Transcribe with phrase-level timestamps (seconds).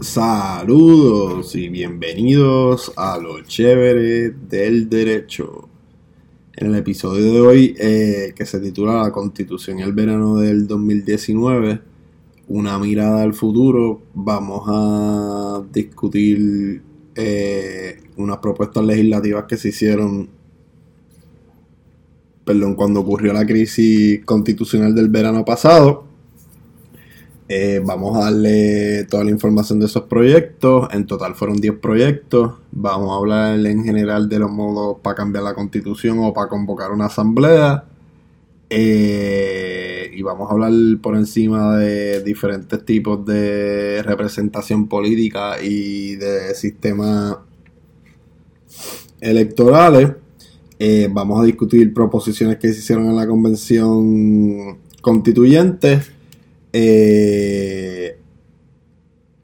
[0.00, 5.70] Saludos y bienvenidos a lo chévere del derecho.
[6.54, 10.66] En el episodio de hoy, eh, que se titula La Constitución y el verano del
[10.66, 11.80] 2019,
[12.48, 16.82] una mirada al futuro, vamos a discutir
[17.14, 20.28] eh, unas propuestas legislativas que se hicieron,
[22.44, 26.15] perdón, cuando ocurrió la crisis constitucional del verano pasado
[27.48, 30.88] eh, vamos a darle toda la información de esos proyectos.
[30.92, 32.54] En total fueron 10 proyectos.
[32.72, 36.90] Vamos a hablar en general de los modos para cambiar la constitución o para convocar
[36.90, 37.84] una asamblea.
[38.68, 46.52] Eh, y vamos a hablar por encima de diferentes tipos de representación política y de
[46.54, 47.36] sistemas
[49.20, 50.14] electorales.
[50.80, 56.15] Eh, vamos a discutir proposiciones que se hicieron en la convención constituyente
[56.72, 58.18] eh,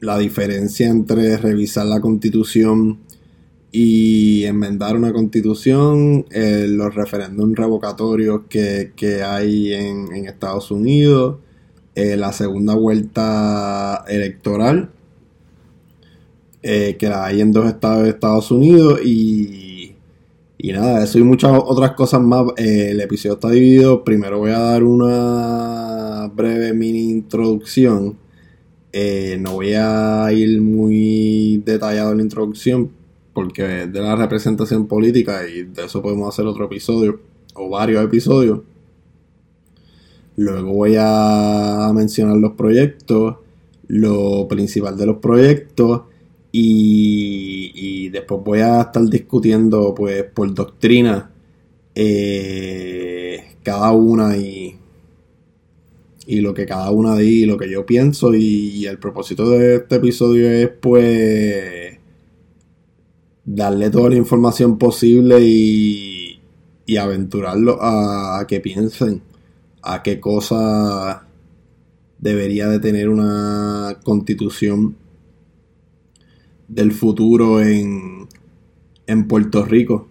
[0.01, 2.99] la diferencia entre revisar la constitución
[3.71, 11.39] y enmendar una constitución, eh, los referéndums revocatorios que, hay en, Estados Unidos,
[11.95, 14.91] eh, la segunda vuelta electoral,
[16.63, 19.97] que la hay en dos estados de Estados Unidos y,
[20.59, 22.47] y nada, eso y muchas otras cosas más.
[22.57, 25.92] el episodio está dividido, primero voy a dar una
[26.35, 28.17] breve mini introducción.
[28.93, 32.91] Eh, no voy a ir muy detallado en la introducción
[33.33, 37.21] porque es de la representación política y de eso podemos hacer otro episodio
[37.55, 38.61] o varios episodios.
[40.37, 43.37] Luego voy a mencionar los proyectos,
[43.89, 46.03] lo principal de los proyectos
[46.51, 51.31] y, después voy a estar discutiendo pues por doctrina
[51.95, 54.79] eh, cada una y
[56.33, 59.97] y lo que cada una di, lo que yo pienso y, el propósito de este
[59.97, 61.99] episodio es pues
[63.45, 66.41] darle toda la información posible y,
[66.87, 69.21] y aventurarlo a, que piensen
[69.83, 71.27] a qué cosa
[72.19, 74.97] debería de tener una constitución
[76.67, 78.27] del futuro en,
[79.07, 80.09] en Puerto Rico.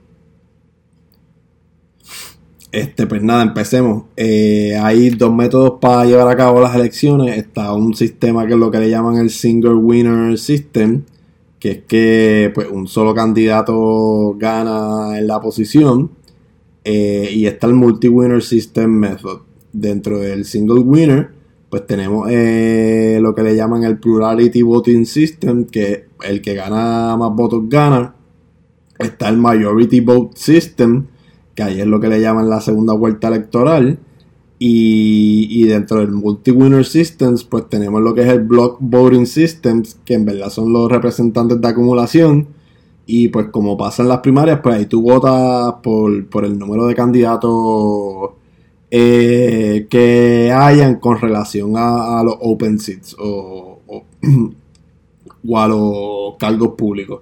[2.72, 4.04] Este, pues nada, empecemos.
[4.16, 7.38] Eh, hay dos métodos para llevar a cabo las elecciones.
[7.38, 11.04] Está un sistema que es lo que le llaman el Single Winner System,
[11.60, 16.12] que es que pues, un solo candidato gana en la posición.
[16.84, 19.42] Eh, y está el Multi-Winner System Method.
[19.74, 21.30] Dentro del Single Winner,
[21.70, 27.16] pues tenemos eh, lo que le llaman el Plurality Voting System, que el que gana
[27.18, 28.16] más votos gana.
[28.98, 31.06] Está el Majority Vote System,
[31.62, 34.00] que ahí es lo que le llaman la segunda vuelta electoral.
[34.64, 40.14] Y, dentro del Multi-Winner Systems, pues tenemos lo que es el Block Voting Systems, que
[40.14, 42.48] en verdad son los representantes de acumulación.
[43.08, 46.94] Y pues como pasa en las primarias, pues ahí tú votas por, el número de
[46.94, 48.32] candidatos
[48.92, 54.06] eh, que hayan con relación a, los open seats o, o
[55.58, 57.22] a los cargos públicos.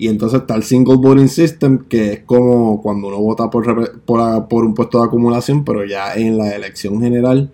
[0.00, 4.72] Y entonces está el Single Voting System, que es como cuando uno vota por, un
[4.74, 7.52] puesto de acumulación, pero ya en la elección general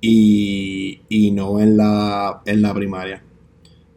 [0.00, 3.22] y, no en la, en la primaria.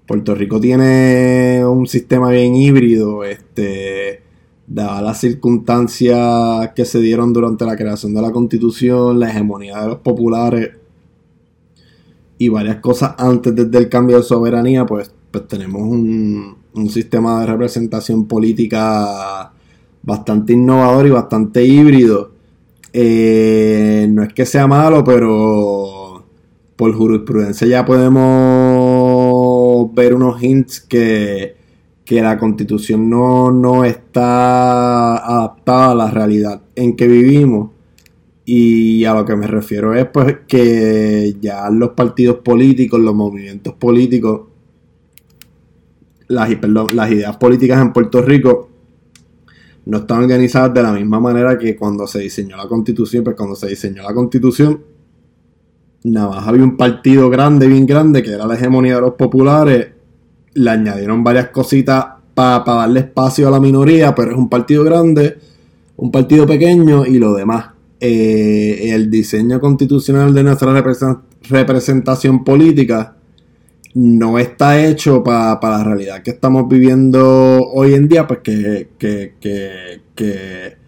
[0.05, 4.21] Puerto Rico tiene un sistema bien híbrido, este,
[4.67, 9.87] dadas las circunstancias que se dieron durante la creación de la constitución, la hegemonía de
[9.87, 10.69] los populares
[12.37, 17.41] y varias cosas antes desde el cambio de soberanía, pues, pues tenemos un, un sistema
[17.41, 19.51] de representación política
[20.03, 22.31] bastante innovador y bastante híbrido.
[22.93, 26.25] Eh, no es que sea malo, pero
[26.75, 31.55] por jurisprudencia ya podemos ver unos hints que,
[32.03, 37.71] que la constitución no, no está adaptada a la realidad en que vivimos.
[38.43, 43.75] Y a lo que me refiero es pues que ya los partidos políticos, los movimientos
[43.75, 44.50] políticos
[46.31, 48.69] las, ideas políticas en Puerto Rico
[49.85, 53.55] no están organizadas de la misma manera que cuando se diseñó la constitución, pues cuando
[53.55, 54.81] se diseñó la constitución,
[56.03, 59.89] nada más había un partido grande, bien grande, que era la hegemonía de los populares,
[60.53, 65.37] le añadieron varias cositas para darle espacio a la minoría, pero es un partido grande,
[65.97, 67.71] un partido pequeño y lo demás.
[67.99, 70.73] Eh, el diseño constitucional de nuestra
[71.49, 73.15] representación política
[73.93, 80.81] no está hecho para la realidad que estamos viviendo hoy en día, pues que, que,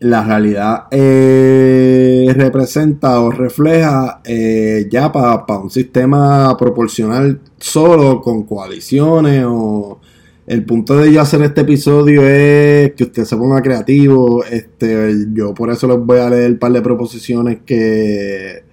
[0.00, 9.44] la realidad eh, representa o refleja eh, ya para un sistema proporcional solo con coaliciones
[9.46, 10.00] o
[10.46, 15.52] el punto de yo hacer este episodio es que usted se ponga creativo este yo
[15.52, 18.69] por eso les voy a leer un par de proposiciones que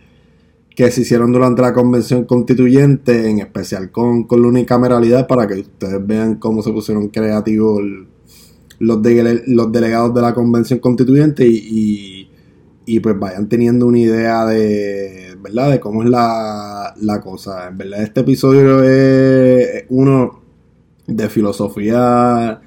[0.77, 5.55] que se hicieron durante la convención constituyente en especial con, con la unicameralidad para que
[5.61, 7.81] ustedes vean cómo se pusieron creativos
[8.77, 8.99] los,
[9.47, 12.29] los delegados de la convención constituyente y,
[13.01, 15.71] pues vayan teniendo una idea de, ¿verdad?
[15.71, 17.69] de cómo es la, cosa.
[17.69, 20.43] En verdad este episodio es uno
[21.07, 22.61] de filosofía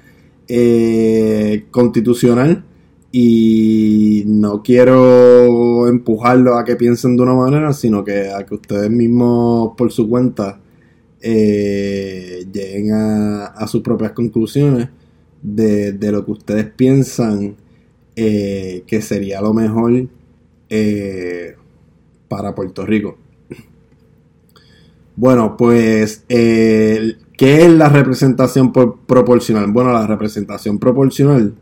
[0.49, 2.65] eh, constitucional
[3.11, 8.89] y no quiero empujarlo a que piensen de una manera, sino que a que ustedes
[8.89, 10.59] mismos por su cuenta
[11.19, 14.89] eh, lleguen a sus propias conclusiones
[15.41, 17.55] de, lo que ustedes piensan
[18.15, 20.07] eh, que sería lo mejor
[20.69, 21.55] eh,
[22.29, 23.17] para Puerto Rico.
[25.17, 29.69] Bueno, pues, ¿qué es la representación proporcional?
[29.71, 31.53] Bueno, la representación proporcional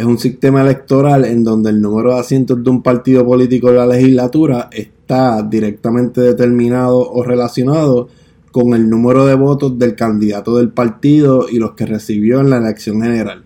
[0.00, 3.76] es un sistema electoral en donde el número de asientos de un partido político en
[3.76, 8.08] la legislatura está directamente determinado o relacionado
[8.50, 12.56] con el número de votos del candidato del partido y los que recibió en la
[12.56, 13.44] elección general.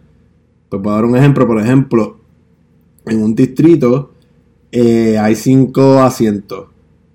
[0.69, 2.19] Pues voy a dar un ejemplo, por ejemplo,
[3.07, 4.13] en un distrito
[4.71, 6.69] eh, hay cinco asientos.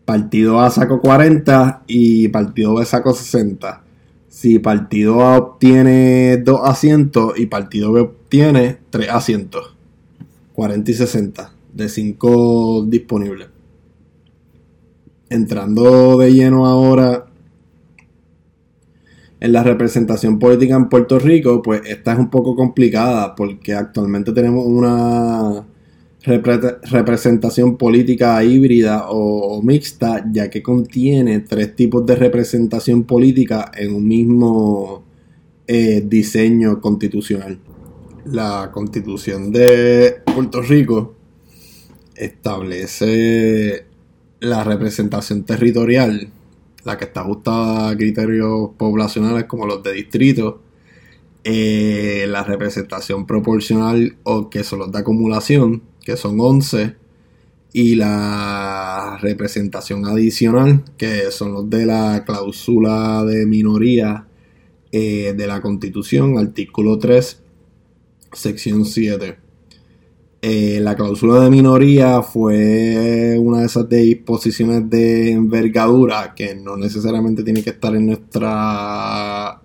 [0.04, 3.84] Partido A sacó 40 y partido B sacó 60.
[4.40, 9.76] Si partido A obtiene dos asientos y partido B obtiene tres asientos.
[10.54, 13.50] 40 y 60 de 5 disponibles.
[15.30, 17.26] Entrando de lleno ahora
[19.42, 24.32] en la representación política en Puerto Rico, pues esta es un poco complicada porque actualmente
[24.32, 25.66] tenemos una
[26.24, 34.08] representación política híbrida o, mixta, ya que contiene tres tipos de representación política en un
[34.08, 35.04] mismo
[35.68, 37.58] eh, diseño constitucional.
[38.26, 41.16] La constitución de Puerto Rico
[42.16, 43.86] establece
[44.42, 46.30] la representación territorial
[46.84, 50.62] la que está ajustada a criterios poblacionales como los de distrito,
[51.44, 56.96] eh, la representación proporcional o que son los de acumulación, que son 11,
[57.72, 64.26] y la representación adicional, que son los de la cláusula de minoría
[64.92, 67.44] eh, de la Constitución, artículo 3,
[68.34, 69.38] sección 7.
[70.42, 77.44] Eh, la cláusula de minoría fue una de esas disposiciones de envergadura que no necesariamente
[77.44, 79.62] tiene que estar en nuestra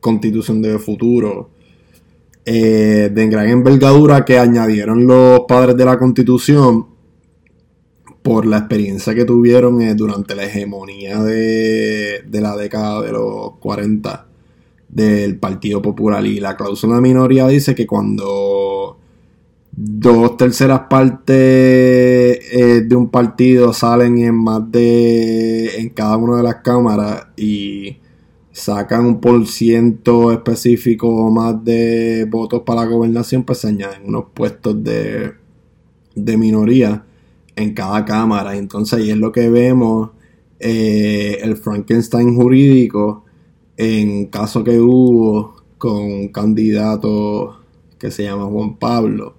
[0.00, 1.50] constitución de futuro.
[2.48, 6.86] Eh, de gran envergadura que añadieron los padres de la constitución
[8.22, 13.56] por la experiencia que tuvieron eh, durante la hegemonía de, de la década de los
[13.58, 14.26] 40
[14.88, 16.24] del Partido Popular.
[16.24, 18.96] Y la cláusula minoría dice que cuando
[19.72, 26.42] dos terceras partes eh, de un partido salen en más de en cada una de
[26.44, 27.98] las cámaras y
[28.56, 34.26] sacan un por ciento específico más de votos para la gobernación, pues se añaden unos
[34.32, 35.34] puestos de,
[36.14, 37.04] de minoría
[37.54, 38.56] en cada cámara.
[38.56, 40.10] Entonces ahí es lo que vemos
[40.58, 43.24] eh, el Frankenstein jurídico
[43.76, 47.58] en caso que hubo con un candidato
[47.98, 49.34] que se llama Juan Pablo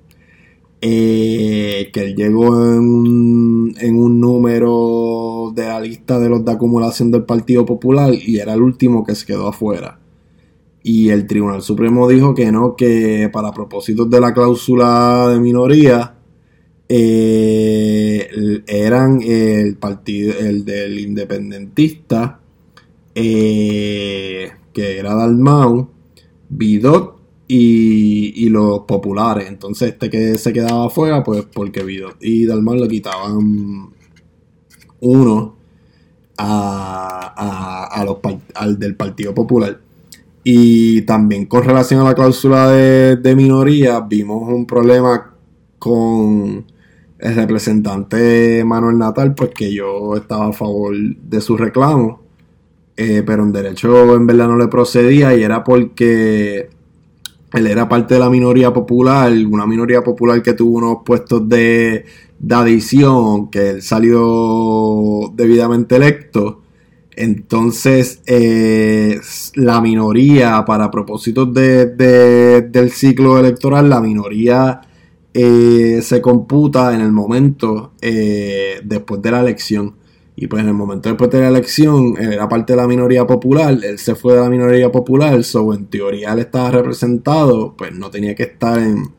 [0.82, 7.24] eh, que él llegó en un, número de la lista de los de acumulación del
[7.24, 10.00] Partido Popular y era el último que se quedó afuera.
[10.84, 16.16] Y el Tribunal Supremo dijo que no, que para propósitos de la cláusula de minoría,
[16.90, 22.40] eh, eran el partido, el del independentista,
[23.16, 25.90] eh, que era Dalmau,
[26.50, 27.17] Bidot
[27.48, 29.48] y, los populares.
[29.48, 33.92] Entonces, este que se quedaba afuera, pues porque Vido y Dalmar lo quitaban
[35.00, 35.56] uno
[36.38, 38.18] a, a, los,
[38.56, 39.80] al del Partido Popular.
[40.44, 45.34] Y también con relación a la cláusula de, minoría, vimos un problema
[45.77, 46.66] con
[47.20, 52.22] el representante Manuel Natal, pues que yo estaba a favor de su reclamo,
[52.96, 56.70] eh, pero en derecho en verdad no le procedía y era porque
[57.54, 62.06] él era parte de la minoría popular, una minoría popular que tuvo unos puestos de,
[62.50, 66.62] adición, que él salió debidamente electo.
[67.16, 69.20] Entonces, eh,
[69.56, 71.88] la minoría, para propósitos de,
[72.70, 74.82] del ciclo electoral, la minoría
[75.34, 79.96] eh, se computa en el momento eh, después de la elección.
[80.39, 83.75] Y pues en el momento después de la elección, era parte de la minoría popular,
[83.84, 88.12] él se fue de la minoría popular, so en teoría él estaba representado, pues no
[88.12, 89.10] tenía que estar en,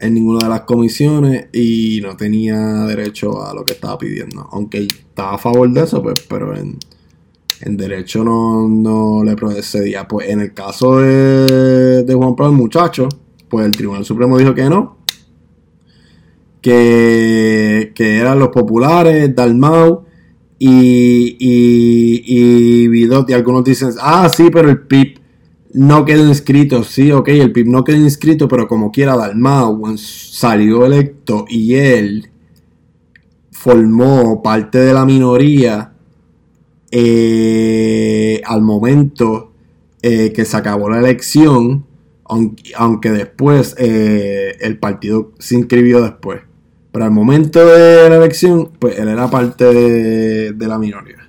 [0.00, 4.48] en ninguna de las comisiones y no tenía derecho a lo que estaba pidiendo.
[4.50, 6.76] Aunque estaba a favor de eso, pues, pero en,
[7.76, 10.08] derecho no, no le procedía.
[10.08, 13.08] Pues en el caso de, de Juan Pablo, el muchacho,
[13.48, 14.96] pues el Tribunal Supremo dijo que no,
[16.66, 20.04] que, eran los populares, Dalmau
[20.58, 25.20] y Y algunos dicen, ah, sí, pero el PIB
[25.74, 26.82] no quedó inscrito.
[26.82, 32.30] Sí, ok, el PIB no quedó inscrito, pero como quiera, Dalmau salió electo y él
[33.50, 35.92] formó parte de la minoría
[36.90, 39.52] eh, al momento
[40.02, 41.84] eh, que se acabó la elección,
[42.24, 46.45] aunque, después eh, el partido se inscribió después.
[46.96, 51.28] Pero al momento de la elección, pues él era parte de, la minoría.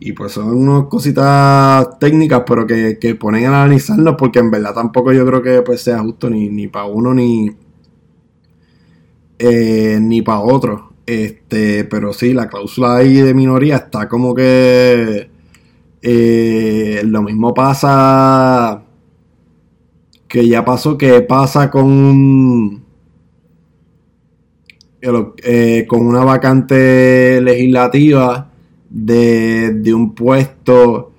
[0.00, 5.12] Y pues son unas cositas técnicas, pero que, ponen a analizarnos, porque en verdad tampoco
[5.12, 7.52] yo creo que pues, sea justo ni, ni para uno ni,
[9.38, 10.94] eh, ni para otro.
[11.06, 15.30] Este, pero sí, la cláusula ahí de minoría está como que
[16.02, 18.82] eh, lo mismo pasa
[20.26, 22.83] que ya pasó, que pasa con
[25.42, 28.50] eh, con una vacante legislativa
[28.88, 31.12] de, un puesto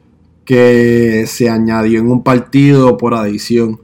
[0.43, 3.79] que se añadió en un partido por adición.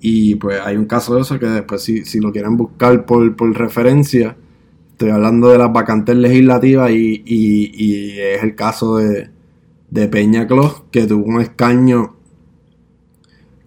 [0.00, 4.36] Y pues hay un caso de eso que después si, lo quieren buscar por, referencia,
[4.92, 9.28] estoy hablando de las vacantes legislativas y, es el caso de,
[9.90, 12.17] de Peña Clos, que tuvo un escaño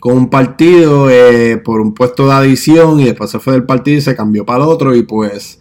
[0.01, 3.99] con un partido eh, por un puesto de adición y después se fue del partido
[3.99, 5.59] y se cambió para el otro y pues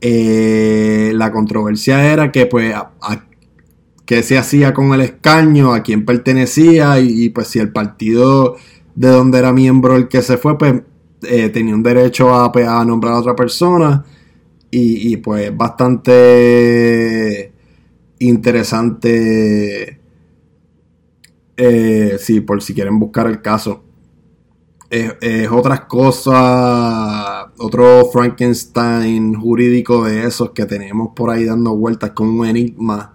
[0.00, 2.74] eh, la controversia era que pues
[4.06, 8.56] qué se hacía con el escaño, a quién pertenecía y, pues si el partido
[8.94, 10.80] de donde era miembro el que se fue pues
[11.28, 14.02] eh, tenía un derecho a, a, nombrar a otra persona
[14.70, 17.52] y, y pues bastante
[18.18, 20.00] interesante
[21.56, 23.84] eh, sí, por si quieren buscar el caso.
[24.90, 32.28] Es, otras cosas, otro Frankenstein jurídico de esos que tenemos por ahí dando vueltas con
[32.28, 33.14] un enigma,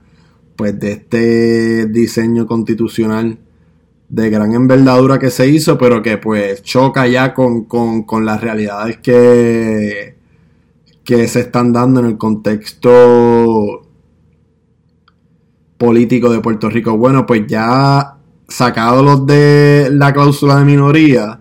[0.58, 3.40] pues de este diseño constitucional
[4.10, 8.98] de gran envergadura que se hizo, pero que pues choca ya con, con las realidades
[8.98, 10.16] que,
[11.06, 13.88] que se están dando en el contexto
[15.80, 16.98] político de Puerto Rico.
[16.98, 18.19] Bueno, pues ya
[18.50, 21.40] sacado los de la cláusula de minoría,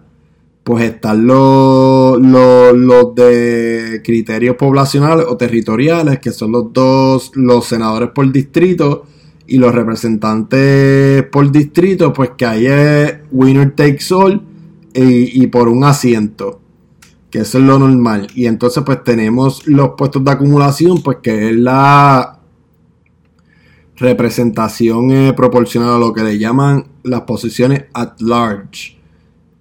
[0.62, 8.10] pues están los, los, de criterios poblacionales o territoriales, que son los dos, los senadores
[8.10, 9.06] por distrito
[9.46, 14.42] y los representantes por distrito, pues que ahí es winner takes all
[14.92, 16.60] y, y por un asiento,
[17.30, 18.26] que eso es lo normal.
[18.34, 22.38] Y entonces pues tenemos los puestos de acumulación, pues que es la
[23.99, 28.97] representación eh, proporcional a lo que le llaman las posiciones at large.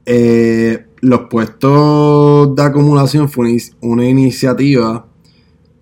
[0.05, 5.05] Eh, los puestos de acumulación fue una iniciativa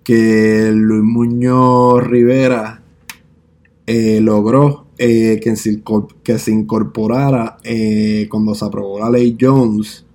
[0.03, 2.81] que Luis Muñoz Rivera
[3.87, 5.81] eh, logró que, se,
[6.23, 7.57] que, se, incorporara
[8.29, 10.05] cuando se aprobó la ley Jones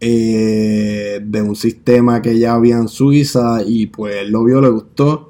[0.00, 5.27] de un sistema que ya había en Suiza y pues lo vio, le gustó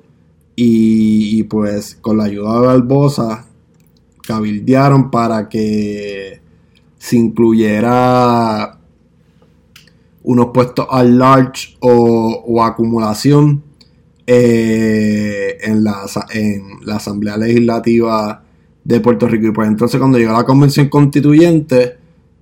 [0.60, 3.46] y, pues con la ayuda de Barbosa
[4.26, 6.40] cabildearon para que
[6.98, 8.76] se incluyera
[10.24, 13.62] unos puestos al large o, acumulación
[14.26, 18.42] eh, en, la, en la Asamblea Legislativa
[18.82, 19.46] de Puerto Rico.
[19.46, 21.98] Y pues entonces cuando llegó la convención constituyente,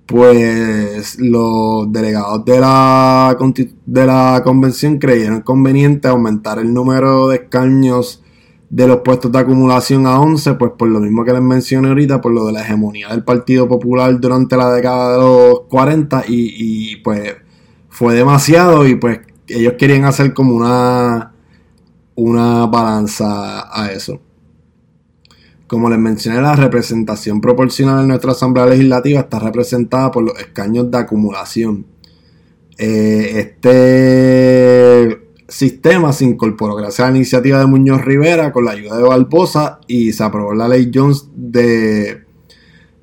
[0.07, 3.37] pues los delegados de la,
[3.85, 8.23] de la convención creyeron conveniente aumentar el número de escaños
[8.69, 12.21] de los puestos de acumulación a 11, pues por lo mismo que les mencioné ahorita,
[12.21, 16.93] por lo de la hegemonía del Partido Popular durante la década de los 40 y,
[16.93, 17.35] y pues
[17.89, 21.33] fue demasiado y pues ellos querían hacer como una,
[22.15, 24.21] una balanza a eso.
[25.67, 30.89] Como les mencioné, la representación proporcional en nuestra Asamblea Legislativa está representada por los escaños
[30.89, 31.85] de acumulación.
[32.77, 38.97] Eh, este sistema se incorporó gracias a la iniciativa de Muñoz Rivera con la ayuda
[38.97, 42.23] de Barbosa y se aprobó la ley Jones de,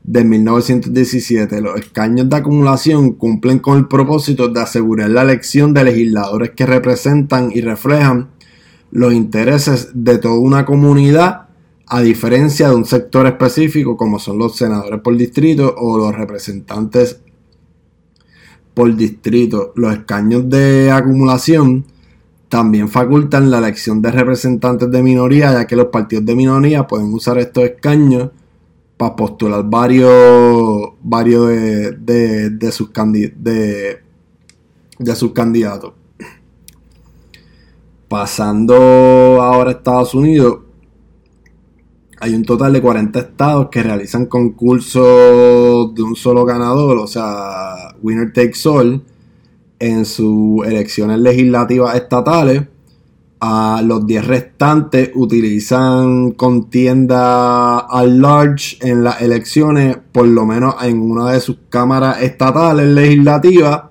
[0.02, 1.60] de 1917.
[1.60, 6.66] Los escaños de acumulación cumplen con el propósito de asegurar la elección de legisladores que
[6.66, 8.28] representan y reflejan
[8.90, 11.43] los intereses de toda una comunidad,
[11.86, 17.20] a diferencia de un sector específico como son los senadores por distrito o los representantes
[18.72, 19.72] por distrito.
[19.76, 21.84] Los escaños de acumulación
[22.48, 27.12] también facultan la elección de representantes de minoría, ya que los partidos de minoría pueden
[27.12, 28.30] usar estos escaños
[28.96, 32.90] para postular varios, varios de, de, de sus
[35.32, 35.92] candidatos.
[38.08, 38.74] Pasando
[39.42, 40.63] ahora a Estados Unidos,
[42.24, 47.94] hay un total de 40 estados que realizan concursos de un solo ganador, o sea,
[48.02, 49.02] winner takes all,
[49.78, 52.62] en sus elecciones legislativas estatales
[53.82, 61.32] los 10 restantes utilizan contienda al large en las elecciones, por lo menos en una
[61.32, 63.82] de sus cámaras estatales legislativas.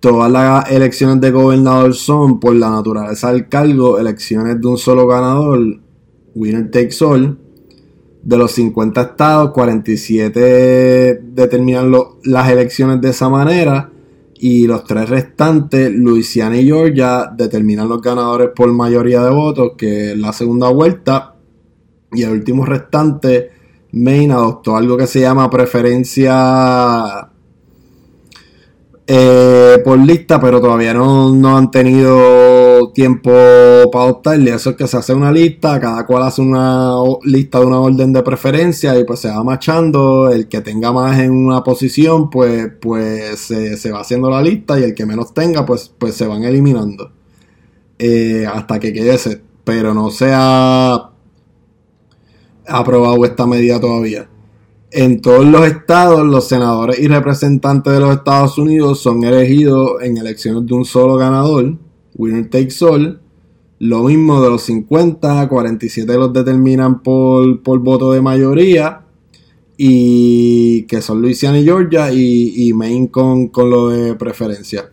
[0.00, 5.06] Todas las elecciones de gobernador son, por la naturaleza del cargo, elecciones de un solo
[5.06, 5.80] ganador,
[6.34, 7.38] winner takes all.
[8.22, 13.90] De los 50 estados, 47 determinan las elecciones de esa manera
[14.46, 20.12] y los tres restantes, Luisiana y Georgia, determinan los ganadores por mayoría de votos, que
[20.12, 21.34] es la segunda vuelta.
[22.12, 23.50] Y el último restante,
[23.92, 27.30] Maine, adoptó algo que se llama preferencia
[29.06, 32.18] eh, por lista, pero todavía no, han tenido
[32.94, 33.30] tiempo
[33.92, 34.54] para adoptarle.
[34.54, 38.12] Eso es que se hace una lista, cada cual hace una lista de una orden
[38.12, 40.30] de preferencia y pues se va machando.
[40.30, 44.84] El que tenga más en una posición, pues, pues se, va haciendo la lista y
[44.84, 47.12] el que menos tenga, pues, pues se van eliminando.
[47.98, 49.42] Eh, hasta que quede ese.
[49.64, 51.10] Pero no se ha
[52.66, 54.28] aprobado esta medida todavía.
[54.96, 60.18] En todos los estados, los senadores y representantes de los Estados Unidos son elegidos en
[60.18, 61.76] elecciones de un solo ganador,
[62.14, 63.20] winner takes all.
[63.78, 69.02] Lo mismo de los 50, 47 los determinan por, voto de mayoría.
[69.76, 74.90] Y que son Louisiana y Georgia y, Maine con, lo de preferencia.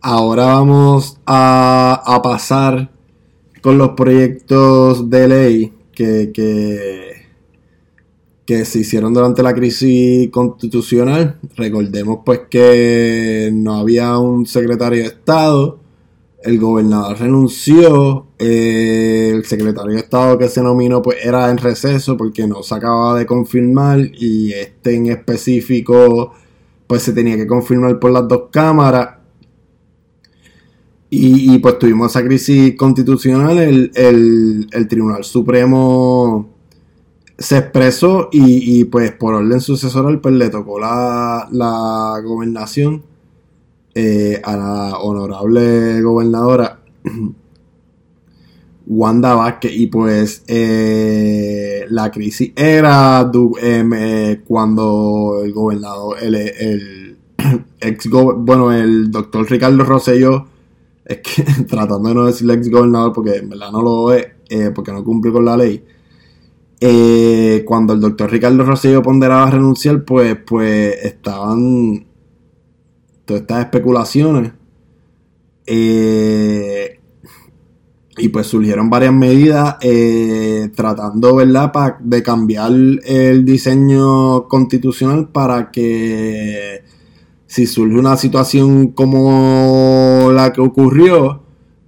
[0.00, 2.90] Ahora vamos a, a pasar
[3.62, 7.23] con los proyectos de ley que, que
[8.46, 11.38] que se hicieron durante la crisis constitucional.
[11.56, 15.80] Recordemos pues que no había un secretario de Estado,
[16.42, 22.18] el gobernador renunció, eh, el secretario de Estado que se nominó pues era en receso
[22.18, 26.34] porque no se acababa de confirmar y este en específico
[26.86, 29.20] pues se tenía que confirmar por las dos cámaras.
[31.16, 36.53] Y, pues tuvimos esa crisis constitucional, el, el Tribunal Supremo
[37.38, 43.02] se expresó y, pues por orden sucesoral pues le tocó la, la gobernación
[43.96, 46.80] eh, a la honorable gobernadora
[48.86, 49.72] Wanda Vázquez.
[49.72, 53.30] Y pues eh, la crisis era
[53.62, 57.16] em, eh, cuando el gobernador el,
[57.80, 60.46] ex bueno el doctor Ricardo Rosselló
[61.04, 64.26] es que tratando de no decir ex gobernador porque en verdad no lo es
[64.74, 65.82] porque no cumple con la ley
[66.80, 72.06] eh, cuando el doctor Ricardo Rosselló ponderaba renunciar, pues, pues estaban
[73.24, 74.52] todas estas especulaciones.
[75.66, 77.00] Eh,
[78.16, 82.70] y pues surgieron varias medidas eh, tratando, ¿verdad?, de cambiar
[83.04, 86.84] el diseño constitucional para que
[87.46, 91.43] si surge una situación como la que ocurrió,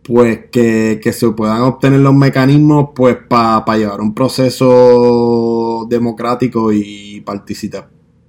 [0.07, 7.25] pues que, se puedan obtener los mecanismos pues para llevar un proceso democrático y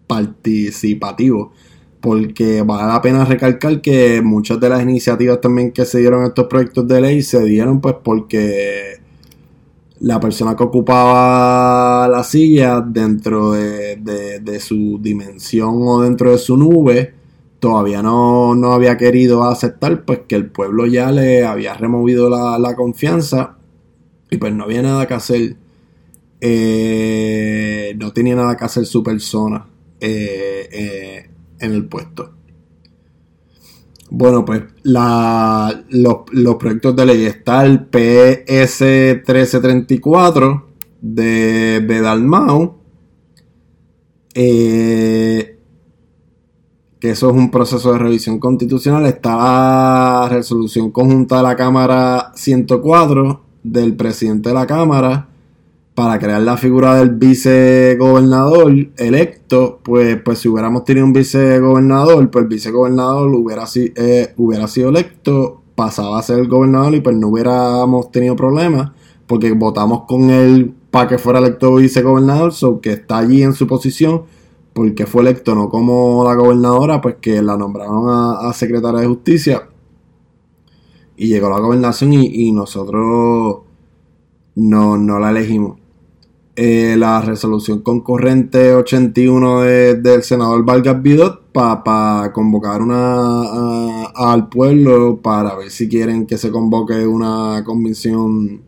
[0.08, 1.52] participativo.
[2.02, 6.48] Porque vale la pena recalcar que muchas de las iniciativas también que se dieron estos
[6.48, 9.00] proyectos de ley se dieron pues porque
[10.00, 17.17] la persona que ocupaba la silla dentro de su dimensión o dentro de su nube
[17.60, 23.58] todavía no, había querido aceptar, pues que el pueblo ya le había removido la, confianza
[24.30, 25.56] y pues no había nada que hacer.
[26.40, 29.66] Eh, no tenía nada que hacer su persona
[30.00, 32.34] eh, eh, en el puesto.
[34.10, 40.68] Bueno, pues la, los, los, proyectos de ley está el PS 1334
[41.02, 42.78] de Bedalmau.
[47.00, 49.06] Que eso es un proceso de revisión constitucional.
[49.06, 55.28] Está la resolución conjunta de la Cámara 104 del presidente de la Cámara
[55.98, 62.44] para crear la figura del vicegobernador electo, pues, pues si hubiéramos tenido un vicegobernador, pues
[62.44, 67.30] el vicegobernador hubiera, eh, hubiera sido electo, pasaba a ser el gobernador y pues no
[67.30, 68.92] hubiéramos tenido problemas,
[69.26, 73.66] porque votamos con él para que fuera electo vicegobernador, so que está allí en su
[73.66, 74.26] posición,
[74.78, 79.70] porque fue electo, no como la gobernadora, pues que la nombraron a, secretaria de justicia.
[81.16, 83.62] Y llegó la gobernación y, nosotros
[84.54, 85.80] no, no la elegimos.
[86.56, 95.56] Eh, la resolución concurrente 81 del senador Vargas Vidot para convocar una al pueblo para
[95.56, 98.62] ver si quieren que se convoque una convención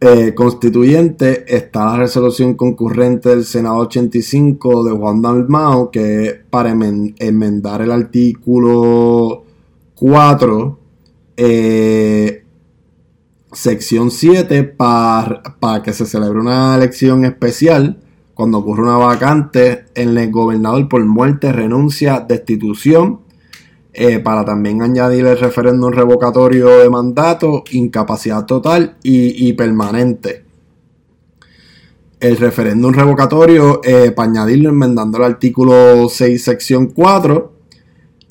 [0.00, 7.80] eh, constituyente está la resolución concurrente del Senado 85 de Juan Dalmao que para enmendar
[7.80, 9.44] el artículo
[9.94, 10.78] 4
[11.38, 12.44] eh,
[13.52, 15.42] sección 7 para,
[15.82, 17.98] que se celebre una elección especial.
[18.34, 23.20] Cuando ocurre una vacante en el gobernador por muerte, renuncia, destitución,
[23.98, 30.44] eh, para también añadir el referéndum revocatorio de mandato, incapacidad total y, permanente.
[32.20, 37.52] El referéndum revocatorio, eh, para añadirlo enmendando el artículo 6, sección 4,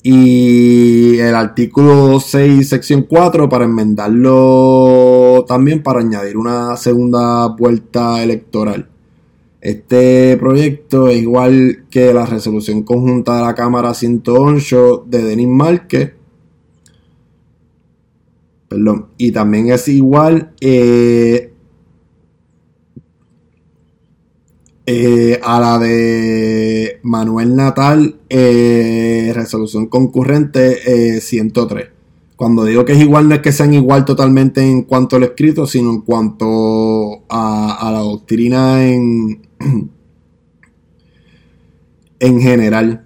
[0.04, 8.88] y el artículo 6, sección 4, para enmendarlo también para añadir una segunda vuelta electoral.
[9.66, 16.12] Este proyecto es igual que la resolución conjunta de la Cámara 108 de Denis Márquez.
[18.68, 19.06] Perdón.
[19.18, 21.50] Y también es igual eh,
[24.88, 31.86] Eh, a la de Manuel Natal, eh, resolución concurrente 103.
[31.86, 31.90] Eh,
[32.36, 35.66] Cuando digo que es igual, no es que sean igual totalmente en cuanto al escrito,
[35.66, 36.46] sino en cuanto
[37.28, 39.42] a, la doctrina en,
[42.20, 43.04] en general.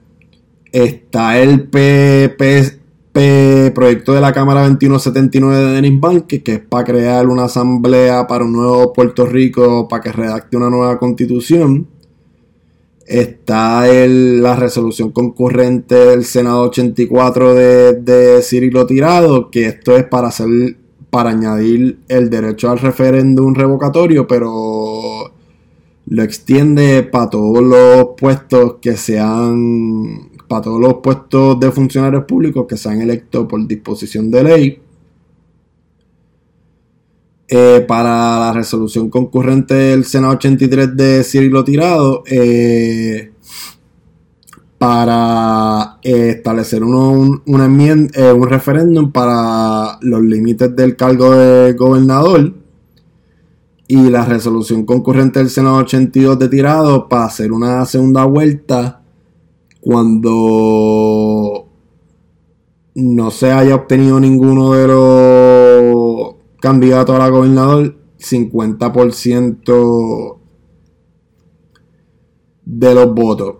[0.72, 2.78] Está el PP,
[3.74, 8.44] proyecto de la Cámara 2179 de Denis Banque, que es para crear una asamblea para
[8.44, 11.88] un nuevo Puerto Rico, para que redacte una nueva constitución.
[13.06, 20.04] Está el, la resolución concurrente del Senado 84 de, de Cirilo Tirado, que esto es
[20.04, 20.76] para hacer
[21.10, 25.32] para añadir el derecho al referéndum revocatorio, pero
[26.06, 32.66] lo extiende para todos los puestos que sean para todos los puestos de funcionarios públicos
[32.68, 34.82] que sean electos por disposición de ley.
[37.52, 43.29] Eh, para la resolución concurrente del Senado 83 de Cirilo Tirado, eh,
[44.80, 52.54] para eh, establecer un, un referéndum para los límites del cargo de gobernador
[53.86, 59.02] y la resolución concurrente del Senado 82 de Tirado para hacer una segunda vuelta
[59.82, 61.68] cuando
[62.94, 70.38] no se haya obtenido ninguno de los candidatos a gobernador, 50%
[72.64, 73.56] de los votos.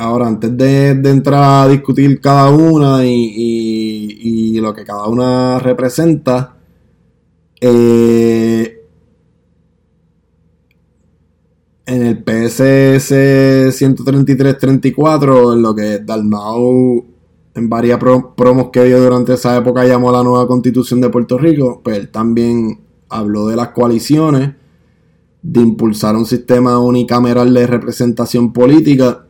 [0.00, 6.56] Ahora, antes de, entrar a discutir cada una y, lo que cada una representa,
[7.60, 8.82] eh,
[11.84, 13.12] en el PSS
[13.78, 17.04] 133-34, en lo que Dalmau
[17.54, 21.82] en varias promos que dio durante esa época llamó la nueva constitución de Puerto Rico,
[21.84, 24.54] pues él también habló de las coaliciones,
[25.42, 29.26] de impulsar un sistema unicameral de representación política,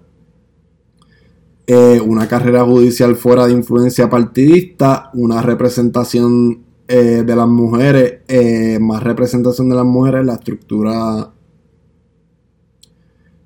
[1.73, 8.81] eh, una carrera judicial fuera de influencia partidista, una representación eh, de las mujeres, eh,
[8.81, 11.31] más representación de las mujeres en la estructura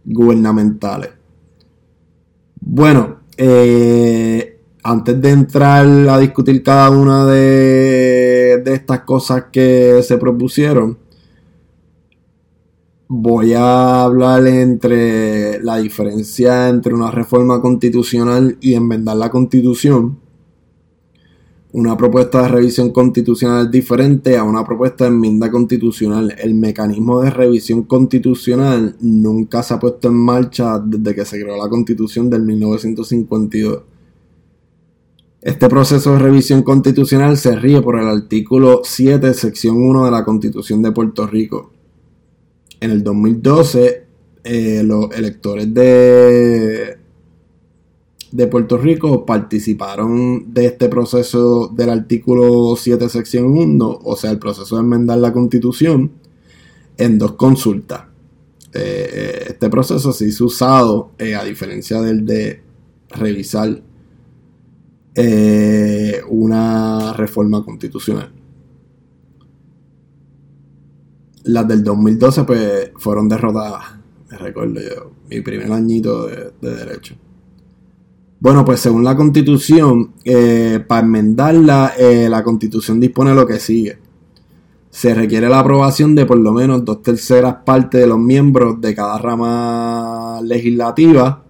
[0.06, 1.10] gubernamentales.
[2.62, 3.18] Bueno,
[4.82, 10.96] antes de entrar a discutir cada una de estas cosas que se propusieron,
[13.08, 20.18] voy a hablar entre la diferencia entre una reforma constitucional y enmendar la constitución
[21.74, 26.32] una propuesta de revisión constitucional diferente a una propuesta de enmienda constitucional.
[26.38, 31.56] El mecanismo de revisión constitucional nunca se ha puesto en marcha desde que se creó
[31.56, 33.82] la constitución del 1952.
[35.42, 40.24] Este proceso de revisión constitucional se ríe por el artículo 7, sección 1 de la
[40.24, 41.73] Constitución de Puerto Rico.
[42.84, 44.04] En el 2012,
[44.44, 46.98] eh, los electores de,
[48.30, 54.38] de Puerto Rico participaron de este proceso del artículo 7, sección 1, o sea, el
[54.38, 56.12] proceso de enmendar la constitución,
[56.98, 58.02] en dos consultas.
[58.74, 62.60] Eh, eh, este proceso se hizo usado, a diferencia del de
[63.08, 63.80] revisar
[66.28, 68.43] una reforma constitucional.
[71.44, 73.84] Las del 2012 pues fueron derrotadas,
[74.30, 77.14] me recuerdo yo, mi primer añito de derecho.
[78.44, 83.96] Bueno, pues según la constitución, eh, para enmendarla, eh, la constitución dispone lo que sigue.
[84.90, 88.94] Se requiere la aprobación de por lo menos dos terceras partes de los miembros de
[88.94, 91.42] cada rama legislativa.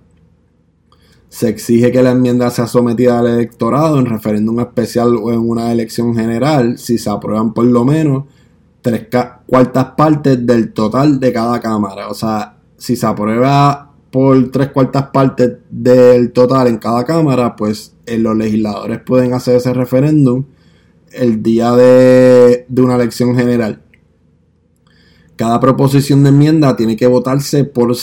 [1.28, 5.72] Se exige que la enmienda sea sometida al electorado en referéndum especial o en una
[5.72, 8.26] elección general si se aprueban por lo menos
[8.84, 9.06] tres
[9.46, 12.08] cuartas partes del total de cada cámara.
[12.10, 17.94] O sea, si se aprueba por tres cuartas partes del total en cada cámara, pues
[18.04, 20.44] eh, los legisladores pueden hacer ese referéndum
[21.12, 23.80] el día de, una elección general.
[25.36, 27.96] Cada proposición de enmienda tiene que votarse por,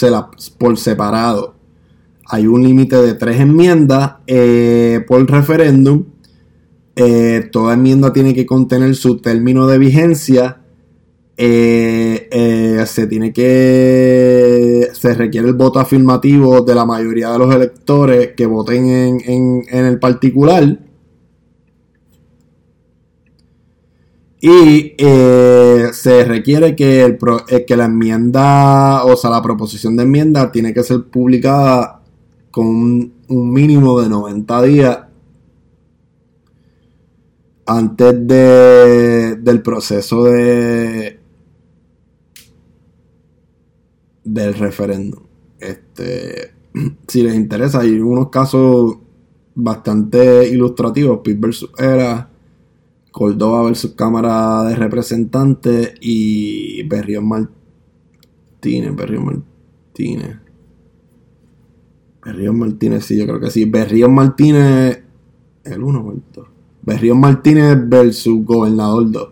[0.57, 1.53] por separado.
[2.25, 6.05] Hay un límite de tres enmiendas eh, por referéndum.
[6.95, 10.60] Eh, toda enmienda tiene que contener su término de vigencia
[11.43, 17.55] eh, eh, se tiene que se requiere el voto afirmativo de la mayoría de los
[17.55, 20.77] electores que voten en, el particular.
[24.39, 27.17] Y eh, se requiere que, el,
[27.65, 32.03] que la enmienda o sea la proposición de enmienda tiene que ser publicada
[32.51, 34.99] con un, un mínimo de 90 días
[37.65, 41.20] antes de, del proceso de
[44.33, 45.23] del referéndum.
[45.59, 46.51] Este,
[47.07, 48.97] si les interesa, hay unos casos
[49.53, 51.19] bastante ilustrativos.
[51.19, 52.29] Pitt versus Era,
[53.11, 58.95] Córdoba versus Cámara de Representantes y Berrión Martínez.
[58.95, 60.37] Berrión Martínez.
[62.23, 63.65] Berrión Martínez, sí, yo creo que sí.
[63.65, 65.03] Berrión Martínez,
[65.63, 66.47] el 1 o el 2.
[66.83, 69.29] Berrión Martínez versus Gobernador 2.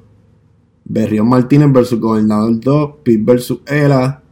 [0.86, 2.92] Berrión Martínez versus Gobernador 2.
[3.04, 4.24] Pitt versus Era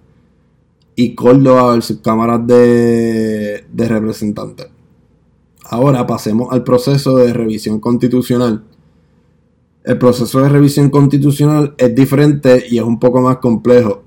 [0.99, 4.67] y Córdoba versus cámaras de, de representantes.
[5.63, 8.63] Ahora pasemos al proceso de revisión constitucional.
[9.83, 14.03] El proceso de revisión constitucional es diferente y es un poco más complejo.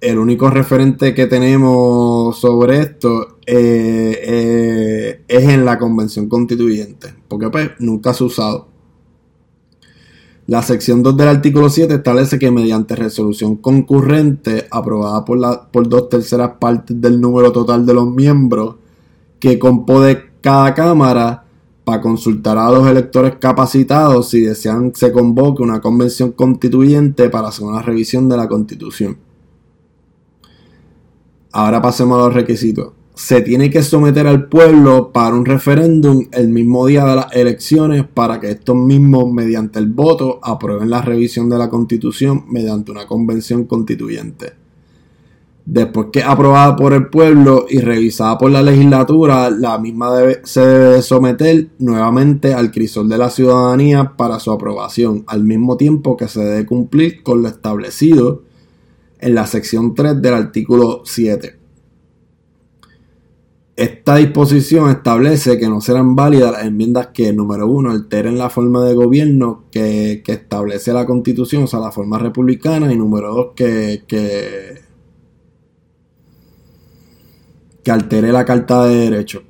[0.00, 7.50] El único referente que tenemos sobre esto eh, eh, es en la convención constituyente, porque
[7.50, 8.71] pues nunca se ha usado.
[10.52, 15.88] La sección 2 del artículo 7 establece que mediante resolución concurrente aprobada por, la, por
[15.88, 18.74] dos terceras partes del número total de los miembros
[19.40, 21.46] que compone cada Cámara,
[21.84, 27.64] para consultar a los electores capacitados si desean se convoque una convención constituyente para hacer
[27.64, 29.16] una revisión de la Constitución.
[31.50, 36.48] Ahora pasemos a los requisitos se tiene que someter al pueblo para un referéndum el
[36.48, 41.50] mismo día de las elecciones para que estos mismos, mediante el voto, aprueben la revisión
[41.50, 44.54] de la constitución mediante una convención constituyente.
[45.64, 50.10] Después que aprobada por el pueblo y revisada por la legislatura, la misma
[50.42, 56.16] se debe someter nuevamente al crisol de la ciudadanía para su aprobación, al mismo tiempo
[56.16, 58.42] que se debe cumplir con lo establecido
[59.20, 61.61] en la sección 3 del artículo 7
[63.76, 68.84] esta disposición establece que no serán válidas las enmiendas que, número uno, alteren la forma
[68.84, 74.04] de gobierno que, establece la constitución, o sea, la forma republicana, y número dos, que,
[74.06, 74.82] que,
[77.82, 79.42] que altere la Carta de Derechos.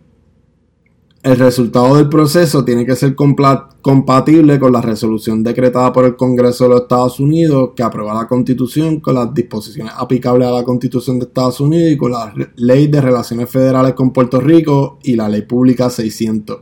[1.23, 6.65] El resultado del proceso tiene que ser compatible con la resolución decretada por el Congreso
[6.65, 11.21] de los Estados Unidos que aprueba la Constitución con las disposiciones aplicables a la Constitución
[11.21, 15.29] de Estados Unidos y con la Ley de Relaciones Federales con Puerto Rico y la
[15.29, 16.59] Ley Pública 600.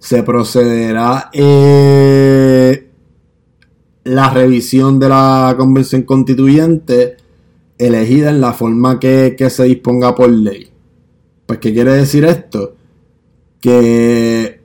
[0.00, 2.90] Se procederá eh,
[4.02, 7.16] la revisión de la Convención Constituyente
[7.78, 10.75] elegida en la forma que se disponga por ley.
[11.46, 12.74] Pues, ¿qué quiere decir esto?
[13.60, 14.60] Que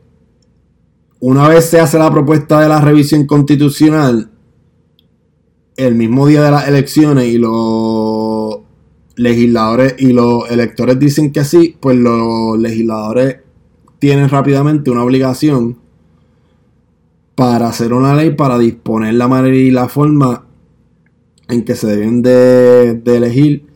[1.20, 4.32] una vez se hace la propuesta de la revisión constitucional,
[5.78, 8.60] el mismo día de las elecciones y los
[9.16, 13.38] legisladores y los electores dicen que sí, pues los legisladores
[14.00, 15.78] tienen rápidamente una obligación
[17.36, 20.46] para hacer una ley para disponer la manera y la forma
[21.48, 23.71] en que se deben de, de elegir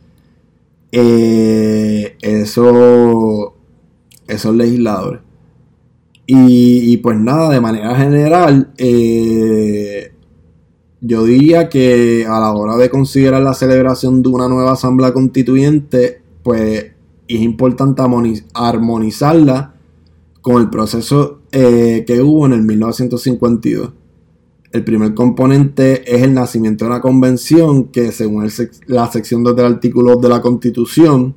[0.98, 3.54] eh, eso,
[4.28, 5.22] esos legisladores.
[6.26, 10.14] Y, pues nada, de manera general, eh,
[11.02, 16.22] yo diría que a la hora de considerar la celebración de una nueva asamblea constituyente,
[16.42, 16.94] pues
[17.28, 18.02] es importante
[18.54, 19.76] armonizarla
[20.42, 23.92] con el proceso eh, que hubo en el 1952.
[24.72, 28.50] El primer componente es el nacimiento de una convención que, según
[28.88, 31.36] la sección 2 del artículo de la Constitución,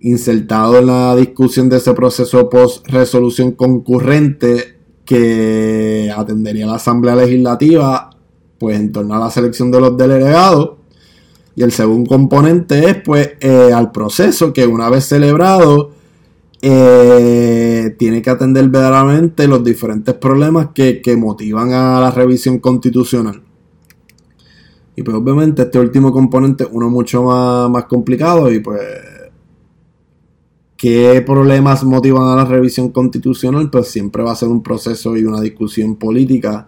[0.00, 8.10] insertado en la discusión de ese proceso post-resolución concurrente que atendería la Asamblea Legislativa,
[8.58, 10.72] pues en torno a la selección de los delegados.
[11.54, 15.90] Y el segundo componente es pues eh, al proceso que una vez celebrado
[16.62, 23.42] eh, tiene que atender verdaderamente los diferentes problemas que, que, motivan a la revisión constitucional.
[24.94, 28.80] Y pues obviamente este último componente es uno mucho más, más complicado y pues
[30.82, 33.70] ¿Qué problemas motivan a la revisión constitucional?
[33.70, 36.66] Pues siempre va a ser un proceso y una discusión política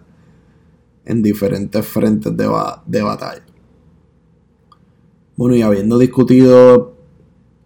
[1.03, 2.49] en diferentes frentes de,
[2.85, 3.45] de batalla.
[5.35, 6.94] Bueno, y habiendo discutido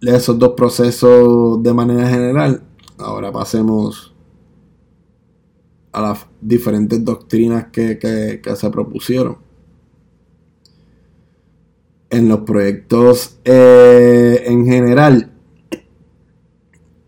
[0.00, 2.62] esos dos procesos de manera general,
[2.98, 4.14] ahora pasemos
[5.92, 9.38] a las diferentes doctrinas que, se propusieron.
[12.08, 15.30] En los proyectos eh, en general,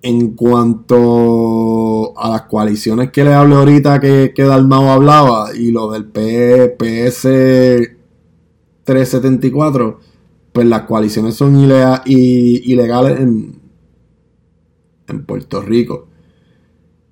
[0.02, 5.90] en cuanto a las coaliciones que le hablé ahorita que, que Dalmao hablaba y lo
[5.90, 7.22] del PS
[8.84, 10.00] 374,
[10.52, 13.60] pues las coaliciones son ilegales en,
[15.08, 16.08] en Puerto Rico.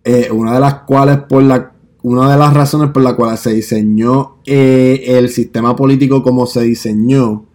[0.05, 1.73] Eh, una de las cuales por la
[2.03, 6.63] una de las razones por las cuales se diseñó eh, el sistema político como se
[6.63, 7.47] diseñó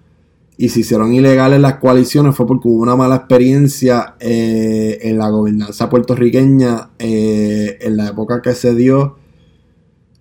[0.58, 5.30] y se hicieron ilegales las coaliciones fue porque hubo una mala experiencia eh, en la
[5.30, 9.18] gobernanza puertorriqueña eh, en la época que se dio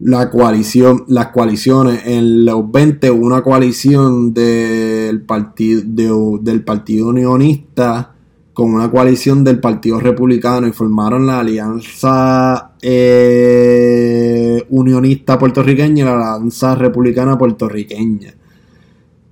[0.04, 2.02] la coalición, las coaliciones.
[2.04, 8.10] En los 20 hubo una coalición del partido, del partido unionista
[8.52, 16.34] con una coalición del Partido Republicano y formaron la Alianza eh, Unionista Puertorriqueña y la
[16.34, 18.34] Alianza Republicana Puertorriqueña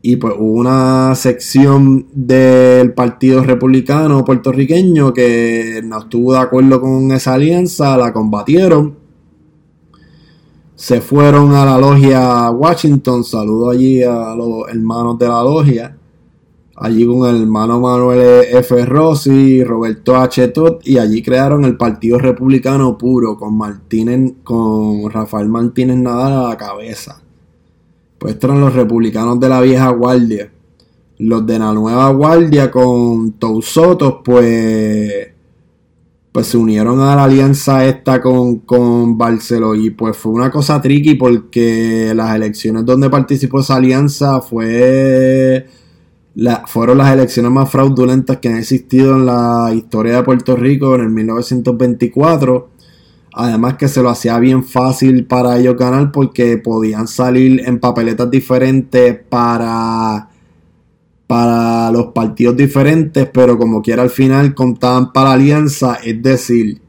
[0.03, 7.13] y pues hubo una sección del Partido Republicano puertorriqueño que no estuvo de acuerdo con
[7.13, 9.02] esa alianza, la combatieron.
[10.83, 15.97] Se fueron a la logia Washington, saludo allí a los hermanos de la logia,
[16.75, 18.85] allí con el hermano Manuel F.
[18.85, 20.49] Rossi, Roberto H.
[20.49, 26.49] Todd, y allí crearon el Partido Republicano Puro con Martínez, con Rafael Martínez Nadal a
[26.49, 27.23] la cabeza
[28.19, 30.51] pues eran los republicanos de la vieja guardia.
[31.19, 35.32] Los de la nueva guardia con Tousotos, pues,
[36.33, 39.75] pues se unieron a la alianza esta con, con Barceló.
[39.75, 45.67] Y pues fue una cosa tricky porque las elecciones donde participó esa alianza fue...
[46.35, 50.95] La, fueron las elecciones más fraudulentas que han existido en la historia de Puerto Rico
[50.95, 52.73] en el 1924
[53.35, 58.31] Además que se lo hacía bien fácil para ellos ganar porque podían salir en papeletas
[58.31, 60.29] diferentes para,
[61.33, 66.83] para los partidos diferentes, pero como quiera al final contaban para alianza, es decir,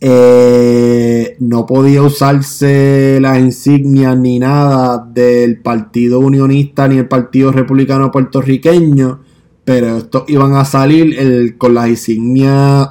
[0.00, 8.10] eh, no podía usarse las insignias ni nada del Partido Unionista ni el Partido Republicano
[8.10, 9.20] Puertorriqueño,
[9.64, 12.88] pero estos iban a salir con las insignias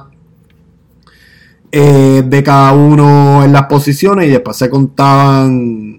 [1.70, 5.95] eh, de cada uno en las posiciones y después se contaban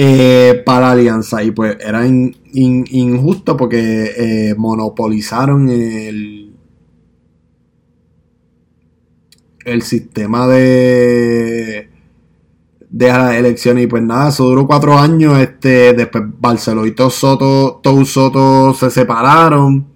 [0.00, 6.54] eh, para alianza y pues era injusto porque eh, monopolizaron el
[9.64, 11.90] el sistema de
[12.90, 13.84] de las elecciones.
[13.84, 19.88] Y pues nada, eso duró cuatro años, este, después Barceló y Soto, Soto se separaron.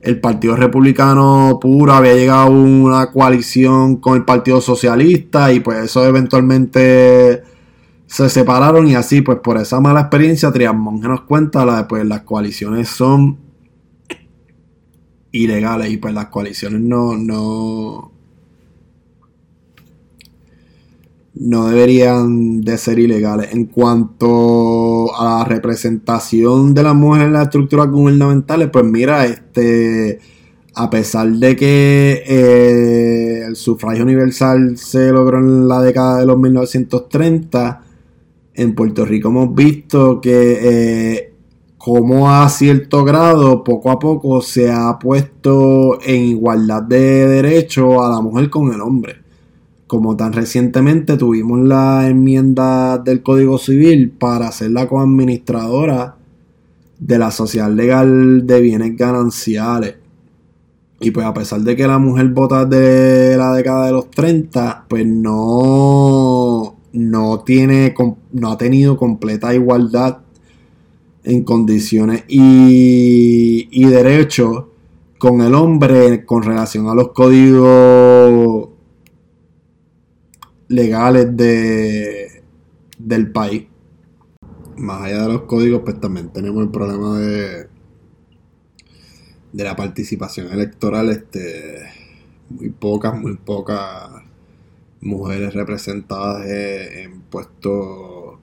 [0.00, 5.84] El Partido Republicano puro había llegado a una coalición con el Partido Socialista y pues
[5.86, 7.42] eso eventualmente
[8.14, 12.06] se separaron y así pues por esa mala experiencia Trias Monge nos cuenta la, pues
[12.06, 13.38] las coaliciones son
[15.32, 18.12] ilegales y pues las coaliciones no no
[21.34, 23.52] no deberían de ser ilegales.
[23.52, 30.20] En cuanto a la representación de las mujeres en las estructuras gubernamentales, pues mira, este,
[30.76, 36.38] a pesar de que eh, el sufragio universal se logró en la década de los
[36.38, 37.80] 1930,
[38.54, 41.32] en Puerto Rico hemos visto que eh,
[41.76, 48.08] cómo a cierto grado, poco a poco, se ha puesto en igualdad de derecho a
[48.08, 49.16] la mujer con el hombre.
[49.86, 56.16] Como tan recientemente tuvimos la enmienda del Código Civil para hacerla coadministradora
[56.98, 59.96] de la sociedad legal de bienes gananciales.
[61.00, 64.86] Y pues a pesar de que la mujer vota de la década de los 30,
[64.88, 66.33] pues no,
[66.94, 67.92] no, tiene,
[68.32, 70.18] no ha tenido completa igualdad
[71.24, 74.64] en condiciones y, derechos
[75.18, 78.68] con el hombre con relación a los códigos
[80.68, 82.42] legales de,
[82.98, 83.64] del país.
[84.76, 87.68] Más allá de los códigos, pues también tenemos el problema de,
[89.52, 91.10] de la participación electoral.
[91.10, 91.82] Este,
[92.50, 94.13] muy pocas, muy pocas
[95.04, 98.38] mujeres representadas en puestos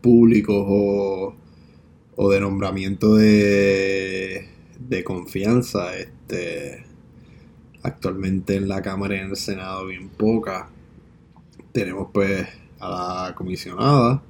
[0.00, 1.34] públicos o
[2.16, 5.96] o de nombramiento de, de confianza.
[5.96, 6.84] Este,
[7.82, 10.68] actualmente en la Cámara y en el Senado bien poca.
[11.72, 12.46] Tenemos pues
[12.80, 14.22] a la comisionada,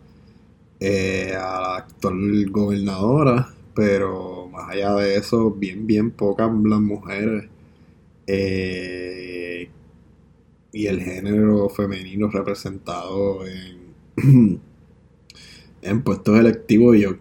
[0.80, 7.48] eh, a la actual gobernadora, pero más allá de eso, bien, bien pocas las mujeres.
[8.26, 9.68] Eh,
[10.74, 14.60] y el género femenino representado en,
[15.82, 16.98] en puestos electivos.
[16.98, 17.16] Yo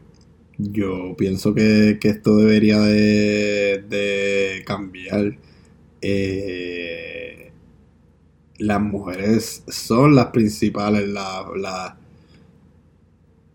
[0.57, 5.37] yo pienso que, esto debería de, cambiar.
[6.01, 7.51] Eh,
[8.59, 11.97] las mujeres son las principales, la,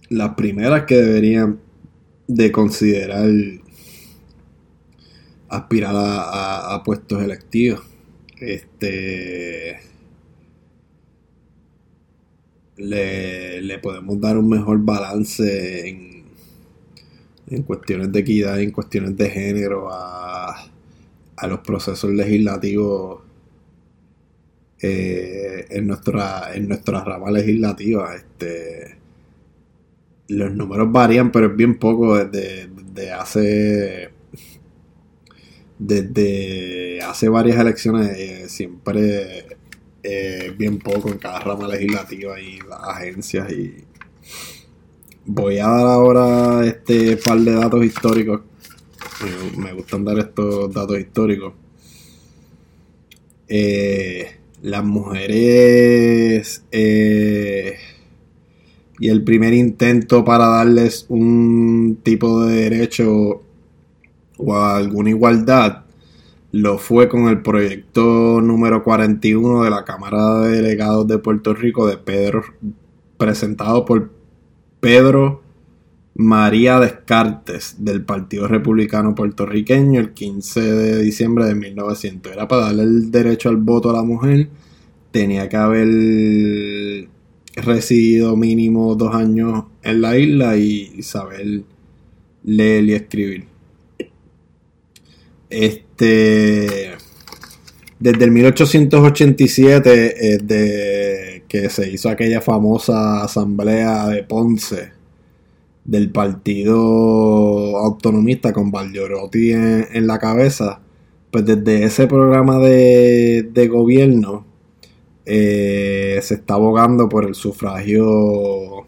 [0.09, 1.61] las primeras que deberían
[2.27, 3.31] de considerar
[5.49, 7.83] aspirar a, puestos electivos.
[8.41, 9.81] Este
[12.79, 16.25] le, le podemos dar un mejor balance en,
[17.51, 20.71] en cuestiones de equidad, en cuestiones de género, a,
[21.49, 23.21] los procesos legislativos
[24.81, 28.15] eh, en, nuestra, en nuestra rama legislativa.
[28.17, 28.97] Este,
[30.29, 34.11] los números varían, pero es bien poco desde, hace
[35.79, 39.47] desde hace varias elecciones eh, siempre
[40.03, 43.85] eh, bien poco en cada rama legislativa y las agencias y
[45.25, 48.41] voy a dar ahora este par de datos históricos.
[49.57, 51.53] Me, gustan dar estos datos históricos.
[53.49, 56.63] Eh, las mujeres
[59.01, 63.43] y el primer intento para darles un tipo de derecho
[64.39, 65.85] o alguna igualdad
[66.51, 71.87] lo fue con el proyecto número 41 de la Cámara de Delegados de Puerto Rico
[71.87, 72.43] de Pedro
[73.19, 74.11] presentado por
[74.81, 75.43] Pedro
[76.15, 82.33] María Descartes del Partido Republicano Puertorriqueño el 15 de diciembre de 1900.
[82.33, 84.49] Era para darle el derecho al voto a la mujer.
[85.11, 87.09] Tenía que haber
[87.55, 91.63] residido mínimo dos años en la isla y saber
[92.43, 93.58] leer y escribir.
[95.51, 96.97] Este.
[98.01, 104.93] Desde el 1887, eh, de que se hizo aquella famosa asamblea de Ponce
[105.85, 110.81] del partido autonomista con Valdeorotti en, la cabeza,
[111.31, 114.45] pues desde ese programa de, gobierno
[115.25, 118.87] eh, se está abogando por el sufragio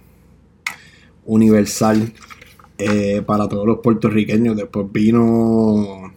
[1.25, 2.13] universal
[2.77, 4.57] eh, para todos los puertorriqueños.
[4.57, 6.10] Después vino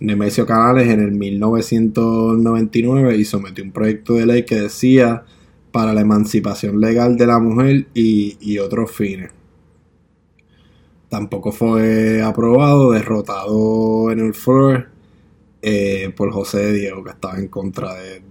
[0.00, 5.24] Nemesio Canales en el 1999 y sometió un proyecto de ley que decía
[5.72, 9.30] para la emancipación legal de la mujer y, otros fines.
[11.08, 14.88] Tampoco fue aprobado, derrotado en el floor
[15.62, 18.22] eh, por José Diego, que estaba en contra de,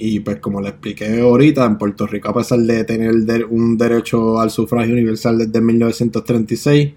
[0.01, 4.41] Y pues como le expliqué ahorita, en Puerto Rico a pesar de tener un derecho
[4.41, 6.93] al sufragio universal desde 1936,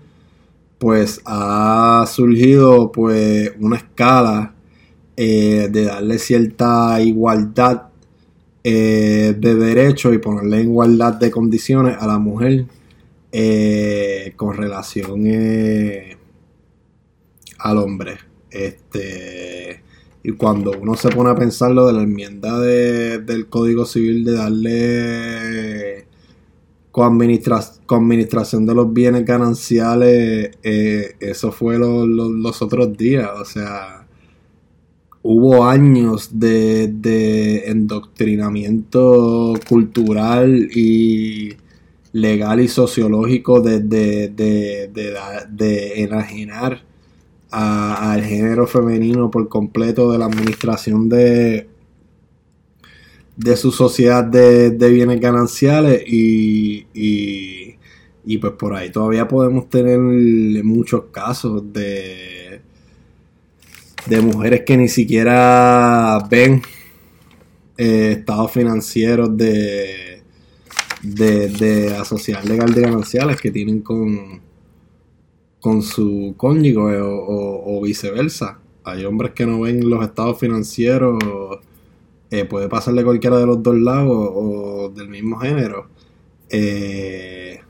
[0.77, 4.53] pues ha surgido pues una escala
[5.17, 7.90] eh, de darle cierta igualdad
[8.63, 12.65] eh, de derechos y ponerle igualdad de condiciones a la mujer
[13.31, 16.15] eh, con relación eh,
[17.57, 18.17] al hombre.
[18.51, 19.81] Este,
[20.23, 24.33] Y cuando uno se pone a pensar lo de la enmienda del Código Civil de
[24.33, 26.05] darle
[26.91, 33.29] con, administración de los bienes gananciales, eso fue los otros días.
[33.39, 34.00] O sea,
[35.23, 41.55] hubo años de, de endoctrinamiento cultural y
[42.13, 44.89] legal y sociológico de, de, de,
[45.49, 46.83] de enajenar
[47.51, 51.67] al género femenino por completo de la administración de,
[53.35, 56.87] de su sociedad de, bienes gananciales y,
[58.23, 59.99] y, pues por ahí todavía podemos tener
[60.63, 62.30] muchos casos de,
[64.11, 66.61] de mujeres que ni siquiera ven
[67.77, 70.21] eh, estados financieros de,
[71.01, 74.41] de, de la sociedad legal de gananciales que tienen con,
[75.61, 78.59] con su cónyuge o viceversa.
[78.83, 81.17] Hay hombres que no ven los estados financieros
[82.31, 85.87] eh, puede pasarle cualquiera de los dos lados o, del mismo género.
[86.49, 87.61] Eh,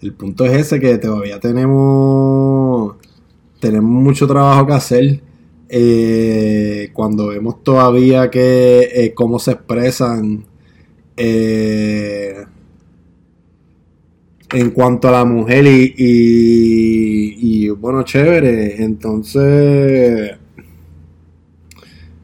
[0.00, 2.96] el punto es ese que todavía tenemos
[3.62, 5.20] tenemos mucho trabajo que hacer.
[5.68, 10.44] Eh, cuando vemos todavía que cómo se expresan
[11.16, 12.44] en
[14.74, 15.64] cuanto a la mujer
[15.96, 18.82] y, bueno chévere.
[18.82, 20.32] Entonces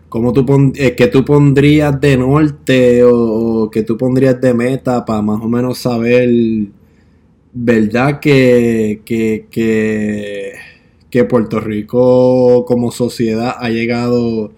[0.08, 5.20] ¿Cómo tú eh, que tú pondrías de norte o, que tú pondrías de meta para
[5.20, 6.30] más o menos saber,
[7.52, 10.52] verdad, que, que,
[11.28, 14.52] Puerto Rico como sociedad ha llegado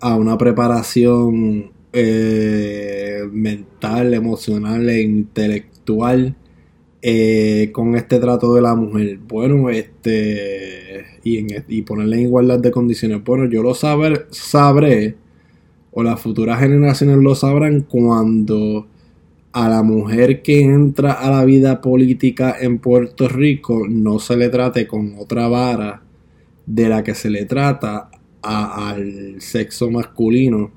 [0.00, 6.36] a una preparación eh, mental, emocional e intelectual
[7.00, 9.18] eh, con este trato de la mujer.
[9.18, 13.24] Bueno, este y, en, y ponerle en igualdad de condiciones.
[13.24, 15.16] Bueno, yo lo saber, sabré,
[15.92, 18.86] o las futuras generaciones lo sabrán cuando
[19.52, 24.48] a la mujer que entra a la vida política en Puerto Rico no se le
[24.48, 26.02] trate con otra vara
[26.66, 28.10] de la que se le trata
[28.42, 30.70] al sexo masculino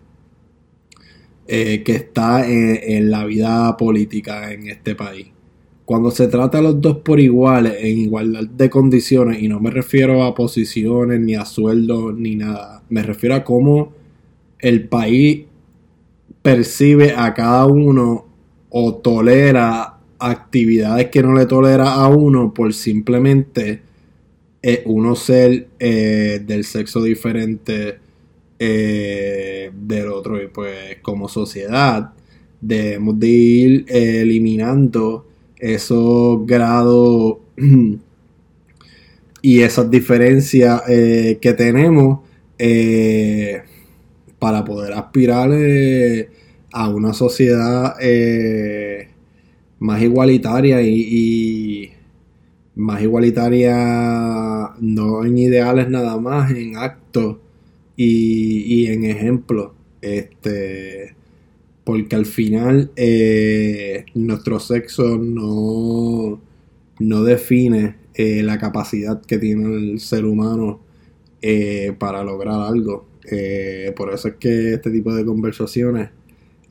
[1.47, 5.28] eh, que está en la vida política en este país.
[5.84, 9.72] Cuando se trata a los dos por iguales, en igualdad de condiciones, y no me
[9.72, 13.91] refiero a posiciones, ni a sueldos, ni nada, me refiero a cómo
[14.59, 15.43] el país
[16.41, 18.31] percibe a cada uno
[18.72, 23.82] o tolera actividades que no le tolera a uno por simplemente
[24.61, 27.97] eh, uno ser eh, del sexo diferente
[28.59, 30.41] eh, del otro.
[30.41, 32.13] Y pues como sociedad
[32.61, 37.38] debemos de ir eliminando esos grados
[39.41, 42.19] y esas diferencias que tenemos
[44.38, 45.49] para poder aspirar
[46.72, 47.95] a una sociedad
[49.80, 51.91] más igualitaria y,
[52.76, 57.38] más igualitaria no en ideales nada más, en actos
[57.97, 59.72] y, en ejemplos.
[60.01, 61.15] Este,
[61.84, 66.39] porque al final eh, nuestro sexo no,
[66.99, 70.80] no define eh, la capacidad que tiene el ser humano
[71.41, 73.07] eh, para lograr algo.
[73.95, 76.09] por eso es que este tipo de conversaciones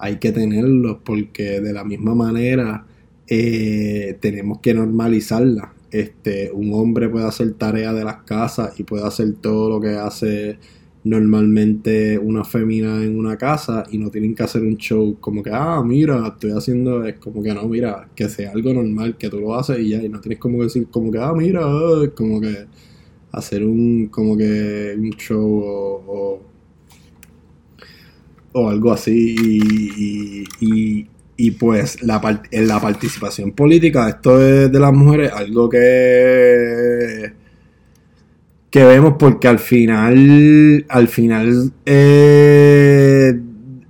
[0.01, 2.86] hay que tenerlos porque de la misma manera
[3.28, 5.68] tenemos que normalizarlas.
[5.92, 9.90] Este, un hombre puede hacer tarea de las casas y puede hacer todo lo que
[9.90, 10.59] hace
[11.05, 15.51] normalmente una fémina en una casa y no tienen que hacer un show como que,
[15.53, 19.40] ah, mira, estoy haciendo, es como que no, mira, que sea algo normal, que tú
[19.40, 21.62] lo haces y ya, y no tienes como que decir como que, ah, mira,
[22.14, 22.66] como que
[23.32, 25.62] hacer un, como que un show
[26.07, 26.42] o,
[28.55, 29.36] algo así
[30.61, 37.32] y, y, pues la, en la participación política, esto es de las mujeres, algo que
[38.70, 43.38] que vemos porque al final, al final eh,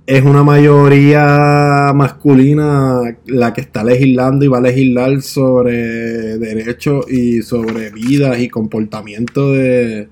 [0.07, 7.43] es una mayoría masculina la que está legislando y va a legislar sobre derechos y
[7.43, 10.09] sobre vidas y comportamiento de,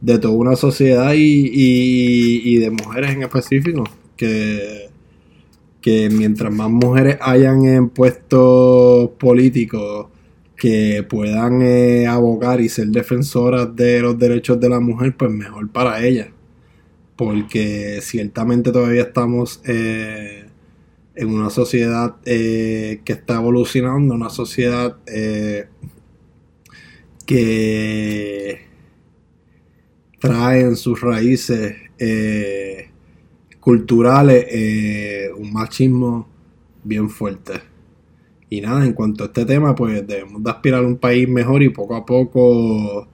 [0.00, 3.84] de toda una sociedad y, y, de mujeres en específico.
[4.16, 4.88] Que,
[5.80, 10.08] que mientras más mujeres hayan en puestos políticos,
[10.58, 15.70] que puedan eh, abogar y ser defensoras de los derechos de la mujer, pues mejor
[15.70, 16.28] para ellas.
[17.16, 20.46] Porque ciertamente todavía estamos eh,
[21.14, 24.96] en una sociedad eh, que está evolucionando, una sociedad
[27.24, 28.67] que,
[30.18, 32.90] trae en sus raíces eh,
[33.60, 36.28] culturales eh, un machismo
[36.84, 37.54] bien fuerte.
[38.50, 41.62] Y nada, en cuanto a este tema, pues debemos de aspirar a un país mejor
[41.62, 43.06] y poco a poco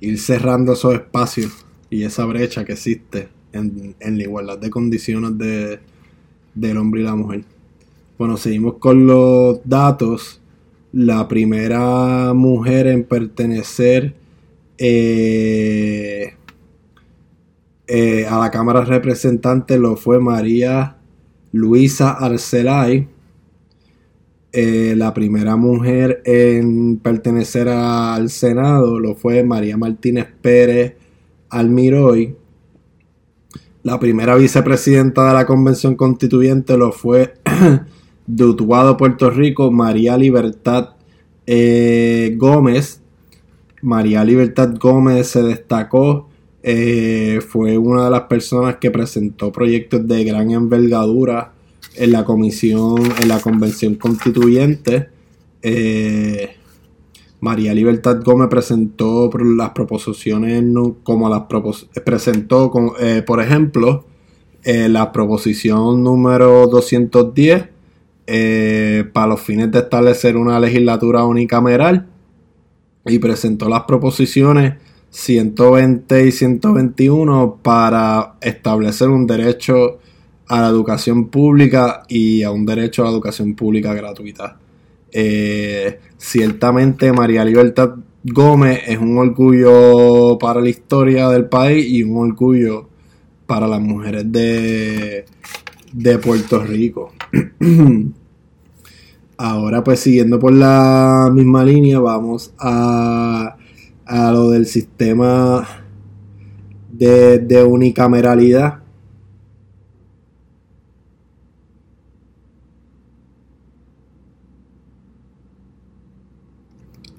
[0.00, 5.78] ir cerrando esos espacios y esa brecha que existe en, la igualdad de condiciones de,
[6.54, 7.44] del hombre y la mujer.
[8.18, 10.40] Bueno, seguimos con los datos.
[10.92, 14.14] La primera mujer en pertenecer
[14.76, 16.34] eh,
[17.86, 20.96] eh, a la Cámara de Representantes lo fue María
[21.52, 23.08] Luisa Arcelay.
[24.54, 30.96] Eh, la primera mujer en pertenecer al Senado lo fue María Martínez Pérez
[31.48, 32.36] Almiroy.
[33.82, 37.34] La primera vicepresidenta de la Convención Constituyente lo fue
[38.26, 40.90] de Utuado, Puerto Rico, María Libertad
[41.46, 43.00] eh, Gómez.
[43.80, 46.28] María Libertad Gómez se destacó,
[46.62, 51.52] eh, fue una de las personas que presentó proyectos de gran envergadura
[51.96, 55.08] en la comisión, en la convención constituyente.
[55.60, 56.56] Eh,
[57.40, 60.62] María Libertad Gómez presentó las proposiciones
[61.02, 61.42] como las
[62.04, 62.70] presentó,
[63.26, 64.06] por ejemplo,
[64.64, 67.64] la proposición número 210
[69.12, 72.06] para los fines de establecer una legislatura unicameral
[73.06, 74.74] y presentó las proposiciones
[75.12, 79.98] 120 y 121 para establecer un derecho
[80.48, 84.58] a la educación pública y a un derecho a la educación pública gratuita.
[85.12, 87.90] Eh, ciertamente María Libertad
[88.24, 92.88] Gómez es un orgullo para la historia del país y un orgullo
[93.46, 95.26] para las mujeres de,
[95.92, 97.12] de Puerto Rico.
[99.36, 103.56] Ahora pues siguiendo por la misma línea vamos a,
[104.12, 105.66] a lo del sistema
[106.92, 108.80] de, unicameralidad.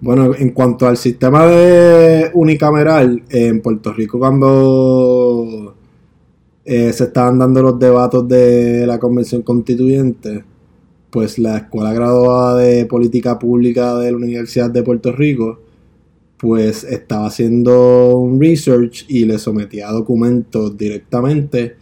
[0.01, 5.75] Bueno, en cuanto al sistema de unicameral, en Puerto Rico cuando
[6.63, 10.43] eh, se estaban dando los debates de la convención constituyente,
[11.09, 15.59] pues la Escuela Graduada de Política Pública de la Universidad de Puerto Rico,
[16.43, 21.77] pues estaba haciendo un research y le sometía documentos directamente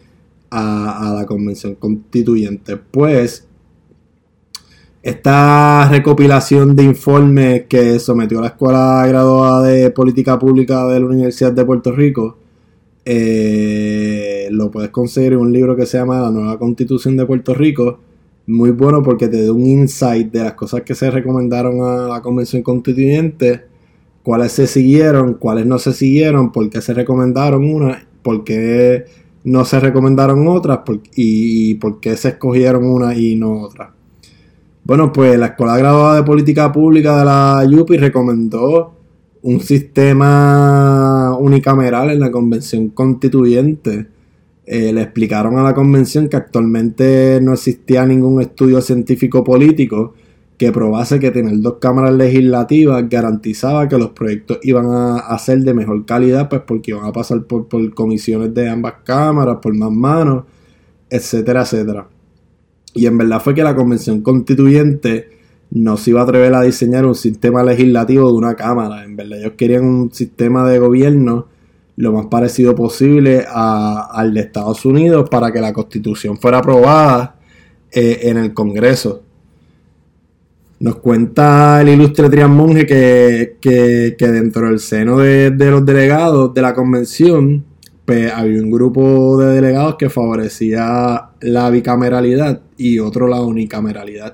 [0.51, 2.77] a, la Convención Constituyente.
[2.77, 3.47] Pues
[5.01, 11.53] esta recopilación de informes que sometió la Escuela Graduada de Política Pública de la Universidad
[11.53, 12.37] de Puerto Rico,
[13.03, 17.55] eh, lo puedes conseguir en un libro que se llama La Nueva Constitución de Puerto
[17.55, 17.97] Rico
[18.45, 22.21] muy bueno porque te da un insight de las cosas que se recomendaron a la
[22.21, 23.70] convención constituyente,
[24.23, 29.05] cuáles se siguieron, cuáles no se siguieron, por qué se recomendaron unas, por qué
[29.43, 30.79] no se recomendaron otras
[31.15, 33.89] y, por qué se escogieron una y no otras.
[34.83, 38.93] Bueno, pues la Escuela Graduada de Política Pública de la UPI recomendó
[39.43, 44.07] un sistema unicameral en la convención constituyente
[44.65, 50.13] eh, le explicaron a la convención que actualmente no existía ningún estudio científico político
[50.61, 55.73] que probase que tener dos cámaras legislativas garantizaba que los proyectos iban a, ser de
[55.73, 60.43] mejor calidad, pues porque iban a pasar por, comisiones de ambas cámaras, por más manos,
[61.09, 62.07] etcétera, etcétera.
[62.93, 65.29] Y en verdad fue que la convención constituyente
[65.71, 69.03] no se iba a atrever a diseñar un sistema legislativo de una cámara.
[69.03, 71.47] En verdad ellos querían un sistema de gobierno
[71.95, 77.39] lo más parecido posible al de Estados Unidos para que la constitución fuera aprobada
[77.91, 79.23] eh, en el Congreso.
[80.81, 86.73] Nos cuenta el ilustre Trian Monge que, dentro del seno de, los delegados de la
[86.73, 87.63] convención
[88.03, 94.33] pues, había un grupo de delegados que favorecía la bicameralidad y otro la unicameralidad.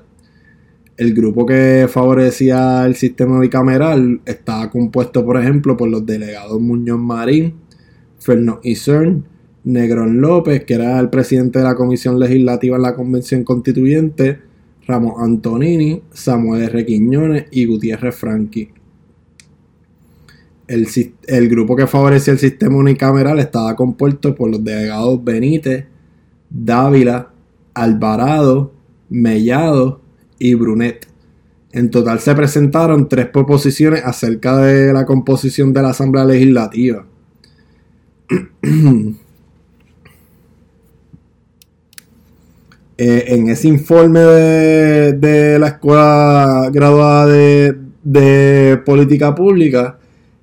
[0.96, 6.98] El grupo que favorecía el sistema bicameral estaba compuesto, por ejemplo, por los delegados Muñoz
[6.98, 7.56] Marín,
[8.20, 9.22] Fernando Isern,
[9.64, 14.47] Negrón López, que era el presidente de la Comisión Legislativa en la Convención Constituyente,
[14.88, 16.86] Ramos Antonini, Samuel R.
[16.86, 18.70] Quiñones y Gutiérrez Franqui.
[20.66, 20.88] El,
[21.26, 25.84] el, grupo que favorecía el sistema unicameral estaba compuesto por los delegados Benítez,
[26.48, 27.30] Dávila,
[27.74, 28.72] Alvarado,
[29.10, 30.00] Mellado
[30.38, 31.06] y Brunet.
[31.72, 37.04] En total se presentaron tres proposiciones acerca de la composición de la Asamblea Legislativa.
[43.00, 47.26] Eh, en ese informe de, la Escuela Graduada
[48.02, 50.00] de, Política Pública,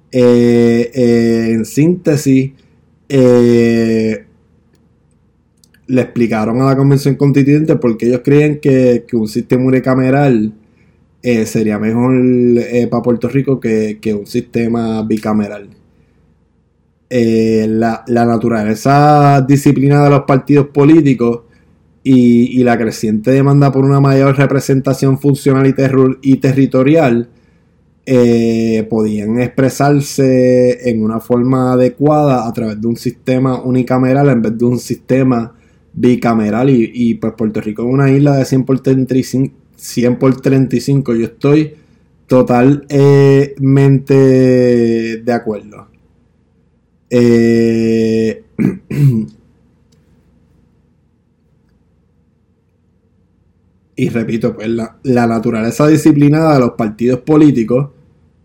[0.10, 2.54] eh, eh, en síntesis,
[3.10, 4.26] le
[6.02, 10.54] explicaron a la convención constituyente porque ellos creen que, un sistema unicameral
[11.22, 12.14] sería mejor
[12.90, 15.68] para Puerto Rico que, un sistema bicameral.
[17.10, 21.45] la, la, naturaleza disciplinada de los partidos políticos
[22.08, 25.66] y, la creciente demanda por una mayor representación funcional
[26.22, 27.30] y, territorial
[28.06, 34.56] eh, podían expresarse en una forma adecuada a través de un sistema unicameral en vez
[34.56, 35.56] de un sistema
[35.94, 36.70] bicameral.
[36.70, 41.26] Y, pues Puerto Rico es una isla de 100 por 35, 100 por 35 yo
[41.26, 41.74] estoy
[42.28, 45.88] totalmente de acuerdo.
[47.10, 48.45] Eh,
[53.96, 57.92] y repito, pues la, naturaleza disciplinada de los partidos políticos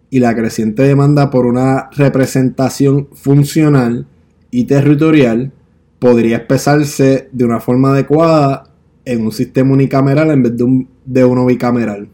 [0.09, 4.07] y la creciente demanda por una representación funcional
[4.53, 5.53] y territorial
[5.99, 8.71] podría expresarse de una forma adecuada
[9.05, 12.09] en un sistema unicameral en vez de, un, uno bicameral.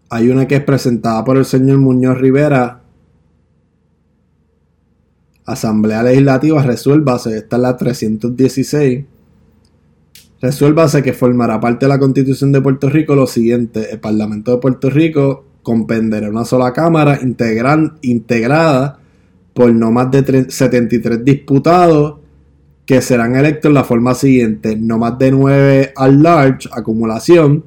[0.09, 2.81] Hay una que es presentada por el señor Muñoz Rivera.
[5.43, 9.03] Asamblea Legislativa, resuélvase, esta es la 316.
[10.39, 14.59] Resuélvase que formará parte de la Constitución de Puerto Rico lo siguiente: el Parlamento de
[14.59, 17.20] Puerto Rico comprenderá una sola Cámara
[18.01, 18.99] integrada
[19.53, 22.20] por no más de 73 diputados
[22.86, 27.64] que serán electos en la forma siguiente, no más de 9 al large, acumulación,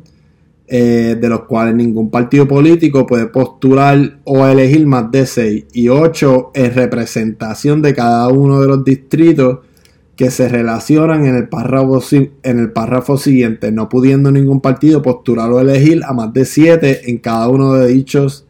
[0.69, 5.89] eh, de los cuales ningún partido político puede postular o elegir más de 6, y
[5.89, 9.61] 8 en representación de cada uno de los distritos
[10.17, 15.51] que se relacionan en el párrafo, en el párrafo siguiente, no pudiendo ningún partido postular
[15.53, 18.47] o elegir a más de siete en cada uno de dichos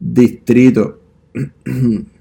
[0.00, 0.94] distritos.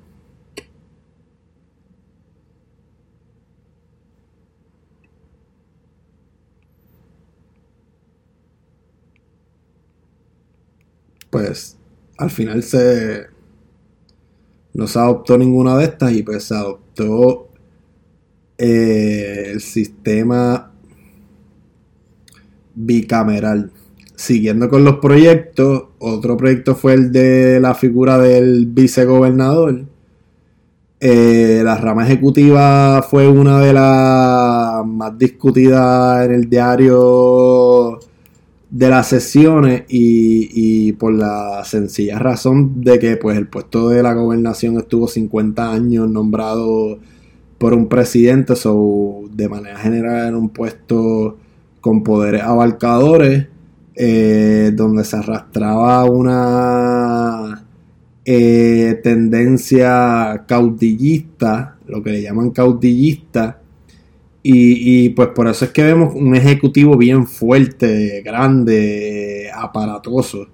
[11.34, 11.78] pues
[12.20, 13.26] al final se
[14.74, 17.50] no se adoptó ninguna de estas y pues se adoptó
[18.58, 20.72] eh, el sistema
[22.76, 23.72] bicameral.
[24.16, 29.86] Siguiendo con los proyectos, otro proyecto fue el de la figura del vicegobernador.
[31.00, 38.00] Eh, la rama ejecutiva fue una de las más discutidas en el diario
[38.70, 44.02] de las sesiones y, y, por la sencilla razón de que pues el puesto de
[44.02, 46.98] la gobernación estuvo 50 años nombrado
[47.64, 51.38] por un presidente, so, de manera general en un puesto
[51.80, 53.48] con poderes abarcadores,
[53.96, 57.64] eh, donde se arrastraba una
[58.26, 63.62] eh, tendencia caudillista, lo que le llaman caudillista,
[64.42, 70.50] y, pues por eso es que vemos un ejecutivo bien fuerte, grande, aparatoso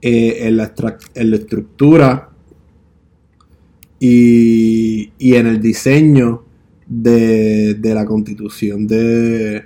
[0.00, 0.72] eh, en, la
[1.36, 2.28] estructura
[3.98, 6.43] y en el diseño
[6.86, 9.64] de, de la constitución de,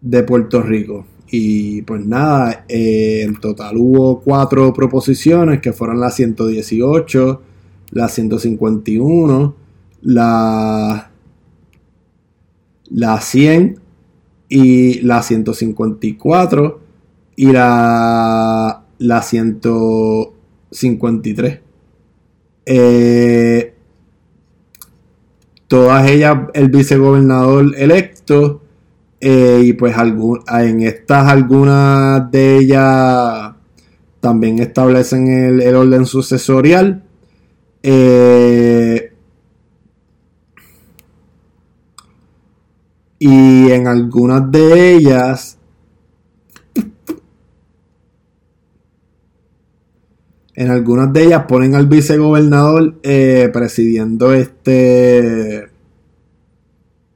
[0.00, 1.06] de Puerto Rico.
[1.30, 7.42] Y pues nada, eh, en total hubo cuatro proposiciones que fueron la 118,
[7.92, 9.54] la 151,
[10.02, 11.10] la,
[12.90, 13.80] la 100
[14.50, 16.80] y la 154
[17.36, 21.60] y la, la 153.
[22.66, 23.71] Eh,
[25.72, 28.60] todas ellas el vicegobernador electo
[29.22, 33.54] eh, y pues en estas algunas de ellas
[34.20, 37.02] también establecen el, orden sucesorial.
[37.82, 39.14] Eh,
[43.18, 45.56] y en algunas de ellas
[50.62, 55.68] en algunas de ellas ponen al vicegobernador eh, presidiendo este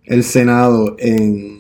[0.04, 1.56] el senado en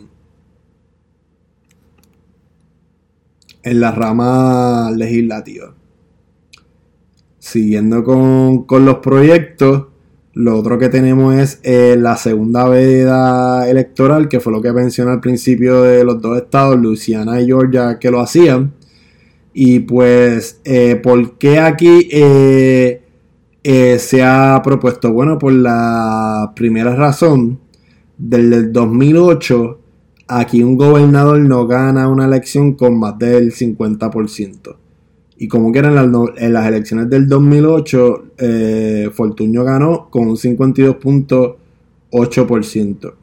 [3.66, 5.74] en la rama legislativa.
[7.40, 9.86] Siguiendo con, los proyectos,
[10.34, 15.10] lo otro que tenemos es eh, la segunda veda electoral, que fue lo que mencioné
[15.10, 18.72] al principio de los dos estados, Luisiana y Georgia, que lo hacían.
[19.58, 23.00] Y pues, eh, ¿por qué aquí eh,
[23.98, 25.12] se ha propuesto?
[25.12, 27.58] Bueno, por la primera razón,
[28.18, 29.80] del 2008
[30.28, 34.74] Aquí un gobernador no gana una elección con más del 50%.
[35.38, 43.14] Y como que eran en las elecciones del 2008, eh, Fortuño ganó con un 52.8%.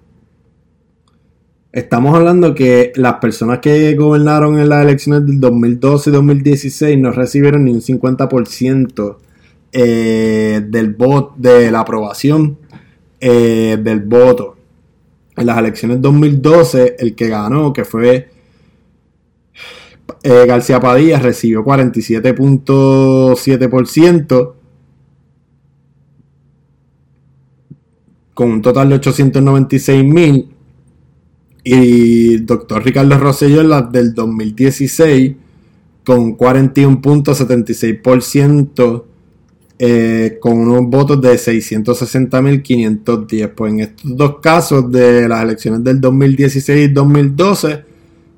[1.73, 7.11] Estamos hablando que las personas que gobernaron en las elecciones del 2012 y 2016 no
[7.11, 9.17] recibieron ni un 50%
[9.71, 12.59] eh, del voto, de la aprobación
[13.19, 14.55] eh, del voto
[15.35, 18.29] en las elecciones 2012, el que ganó, que fue
[20.21, 24.53] eh, García Padilla, recibió 47.7%,
[28.35, 30.52] con un total de 896 mil.
[31.63, 35.33] Y doctor Ricardo Rosselló la del 2016,
[36.03, 39.05] con 41.76%.
[39.79, 43.51] Eh, con unos votos de 660.510.
[43.55, 47.83] Pues en estos dos casos de las elecciones del 2016 y 2012,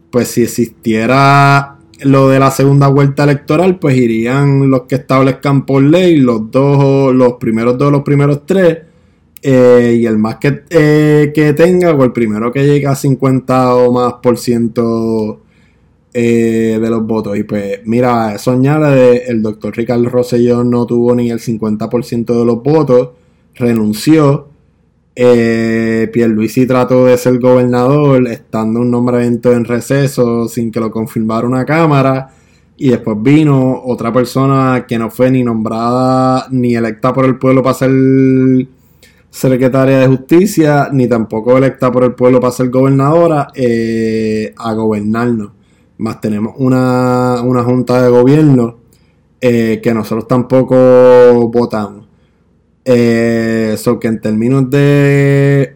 [0.10, 5.84] pues si existiera lo de la segunda vuelta electoral, pues irían los que establezcan por
[5.84, 8.78] ley, los dos, los primeros dos, los primeros tres,
[9.48, 13.76] eh, y el más que, eh, que tenga, o el primero que llegue a 50
[13.76, 15.41] o más por ciento
[16.16, 17.38] eh, de los votos.
[17.38, 22.46] Y pues, mira, eso añade, el doctor Ricardo Rosselló no tuvo ni el 50% de
[22.46, 23.10] los votos,
[23.54, 24.48] renunció.
[25.16, 31.48] Eh, Pierluisi trató de ser gobernador estando un nombramiento en receso sin que lo confirmara
[31.48, 32.32] una cámara.
[32.78, 37.62] Y después vino otra persona que no fue ni nombrada ni electa por el pueblo
[37.62, 37.91] para ser
[39.36, 45.52] secretaria de justicia, ni tampoco electa por el pueblo para ser gobernadora, eh, a gobernarnos
[45.98, 48.80] más tenemos una, junta de gobierno
[49.40, 50.76] eh, que nosotros tampoco
[51.50, 52.06] votamos.
[52.84, 55.76] Eh, que en términos de,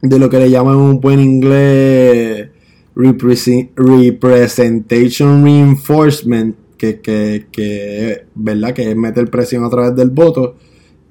[0.00, 2.48] de lo que le llaman un buen inglés
[2.94, 8.72] representation reinforcement, que, que, ¿verdad?
[8.72, 10.56] que es meter presión a través del voto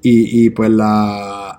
[0.02, 1.49] y, y pues la,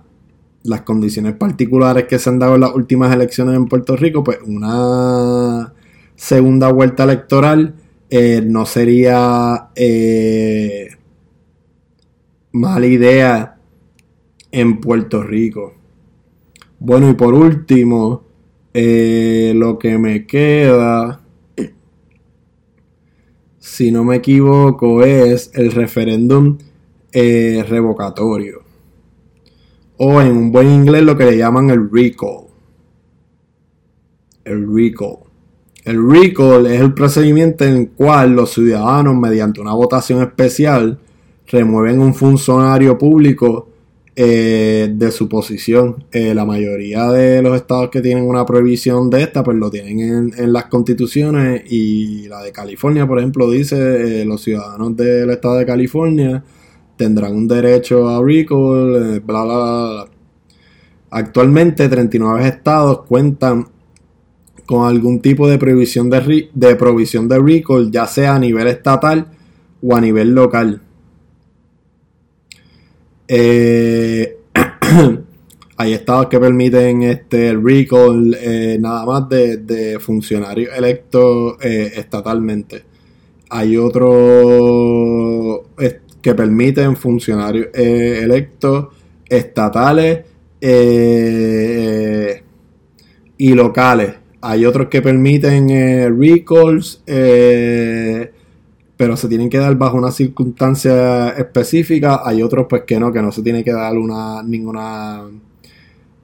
[0.64, 4.39] las condiciones particulares que se han dado en las últimas elecciones en Puerto Rico, pues
[4.45, 5.74] una
[6.16, 7.76] segunda vuelta electoral
[8.09, 10.89] eh, no sería eh,
[12.51, 13.57] mala idea
[14.51, 15.74] en Puerto Rico.
[16.78, 18.24] Bueno, y por último,
[18.74, 21.22] eh, lo que me queda,
[23.59, 26.57] si no me equivoco, es el referéndum
[27.14, 28.61] revocatorio.
[30.04, 32.47] O en un buen inglés lo que le llaman el recall.
[34.43, 35.18] El recall.
[35.84, 40.97] El recall es el procedimiento en el cual los ciudadanos, mediante una votación especial,
[41.45, 43.70] remueven un funcionario público
[44.16, 46.04] eh, de su posición.
[46.12, 50.34] Eh, la mayoría de los estados que tienen una prohibición de esta, pues lo tienen
[50.36, 55.58] en, las constituciones y la de California, por ejemplo, dice eh, los ciudadanos del estado
[55.58, 56.43] de California
[57.02, 60.06] tendrán un derecho a recall, bla, bla, bla.
[61.10, 63.68] Actualmente 39 estados cuentan
[64.68, 69.28] con algún tipo de provisión de, de provisión de recall, ya sea a nivel estatal
[69.82, 70.80] o a nivel local.
[73.28, 74.38] Eh,
[75.78, 82.84] hay estados que permiten este recall eh, nada más de, funcionarios electos eh, estatalmente.
[83.49, 85.62] Hay otros
[86.22, 88.88] que permiten funcionarios electos
[89.28, 90.26] estatales
[93.38, 94.13] y locales.
[94.41, 95.69] Hay otros que permiten
[96.19, 97.01] recalls
[99.01, 102.22] pero se tienen que dar bajo una circunstancia específica.
[102.24, 105.24] Hay otros pues que no, que no se tiene que dar una ninguna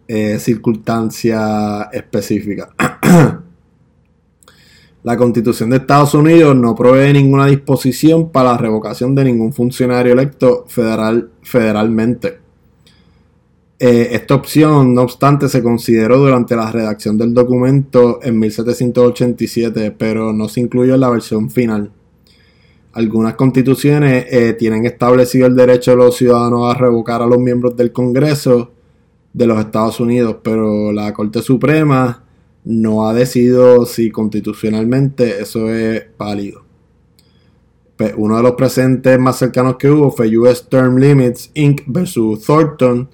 [0.07, 2.69] eh, circunstancia específica.
[5.03, 10.13] la Constitución de Estados Unidos no provee ninguna disposición para la revocación de ningún funcionario
[10.13, 12.39] electo federal, federalmente.
[13.79, 20.33] Eh, esta opción, no obstante, se consideró durante la redacción del documento en 1787, pero
[20.33, 21.91] no se incluyó en la versión final.
[22.93, 27.75] Algunas constituciones eh, tienen establecido el derecho de los ciudadanos a revocar a los miembros
[27.75, 28.71] del Congreso
[29.31, 32.23] de los Estados Unidos, pero la Corte Suprema
[32.67, 36.65] no ha decidido si constitucionalmente eso es válido.
[37.95, 41.83] Pues, uno de los presentes más cercanos que hubo fue US Term Limits Inc.
[41.87, 43.09] versus Thornton,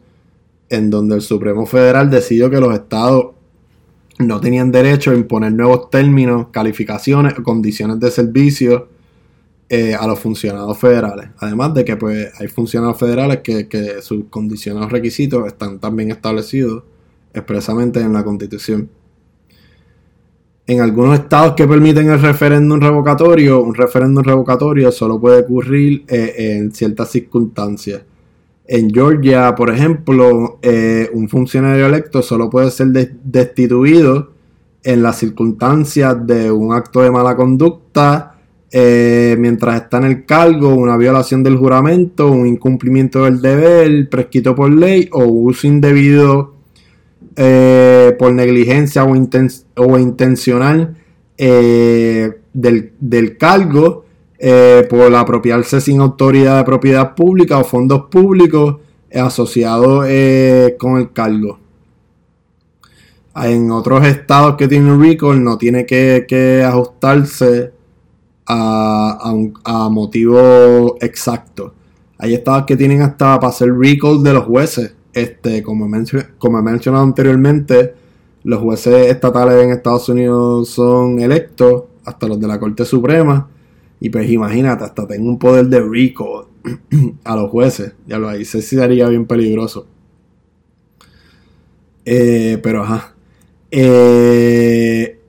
[0.69, 3.27] en donde el Supremo Federal decidió que los estados
[4.17, 8.87] no tenían derecho a imponer nuevos términos, calificaciones o condiciones de servicio
[9.69, 11.29] eh, a los funcionarios federales.
[11.37, 16.83] Además de que pues hay funcionarios federales que, sus condiciones o requisitos están también establecidos
[17.33, 18.89] expresamente en la Constitución.
[20.65, 26.35] En algunos estados que permiten el referéndum revocatorio, un referéndum revocatorio solo puede ocurrir eh,
[26.37, 28.01] en ciertas circunstancias.
[28.65, 34.31] En Georgia, por ejemplo, eh, un funcionario electo solo puede ser destituido
[34.83, 38.37] en las circunstancias de un acto de mala conducta,
[38.71, 44.55] eh, mientras está en el cargo, una violación del juramento, un incumplimiento del deber prescrito
[44.55, 46.52] por ley o uso indebido
[47.35, 50.95] eh, por negligencia o, intencional
[51.37, 54.05] eh, del, cargo
[54.89, 58.77] por apropiarse sin autoridad de propiedad pública o fondos públicos
[59.13, 60.05] asociados
[60.77, 61.59] con el cargo.
[63.35, 67.71] En otros estados que tienen recall no tiene que ajustarse
[68.45, 71.73] a, a, motivo exacto.
[72.17, 74.93] Hay estados que tienen hasta para hacer recall de los jueces.
[75.13, 77.93] Este, como, he mencionado anteriormente,
[78.43, 83.47] los jueces estatales en Estados Unidos son electos, hasta los de la Corte Suprema.
[83.99, 86.47] Y pues imagínate, hasta tengo un poder de recall
[87.23, 87.93] a los jueces.
[88.07, 89.87] Ya lo ahí se sería bien peligroso.
[92.05, 93.15] Eh, pero ajá.
[93.71, 95.19] Eh,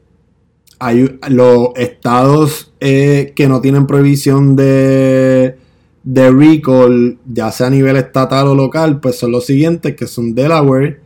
[0.79, 5.57] hay los estados eh, que no tienen prohibición de,
[6.05, 10.35] de recall, ya sea a nivel estatal o local, pues son los siguientes, que son
[10.35, 11.01] Delaware,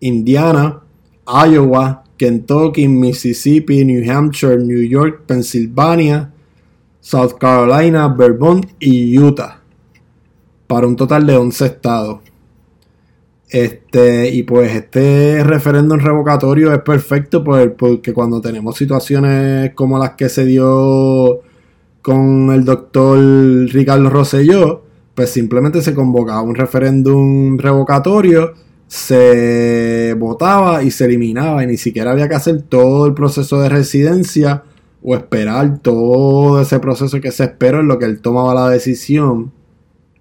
[0.00, 0.80] Indiana,
[1.26, 6.32] Iowa, Kentucky, Mississippi, New Hampshire, New York, Pennsylvania,
[7.00, 9.60] South Carolina, Vermont y Utah.
[10.66, 12.20] Para un total de 11 estados.
[13.48, 20.28] Este, y pues este referéndum revocatorio es perfecto porque cuando tenemos situaciones como las que
[20.28, 21.40] se dio
[22.10, 23.20] con el doctor
[23.68, 24.82] Ricardo Rosselló,
[25.14, 28.54] pues simplemente se convocaba un referéndum revocatorio,
[28.88, 33.68] se votaba y se eliminaba y ni siquiera había que hacer todo el proceso de
[33.68, 34.64] residencia
[35.04, 39.52] o esperar todo ese proceso que se esperó en lo que él tomaba la decisión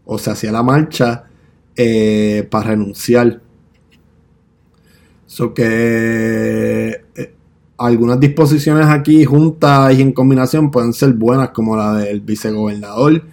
[0.06, 1.24] o se hacía la marcha
[1.76, 3.42] eh, para renunciar.
[5.26, 7.02] So que
[7.80, 13.24] algunas disposiciones aquí juntas y en combinación pueden ser buenas, como la del vicegobernador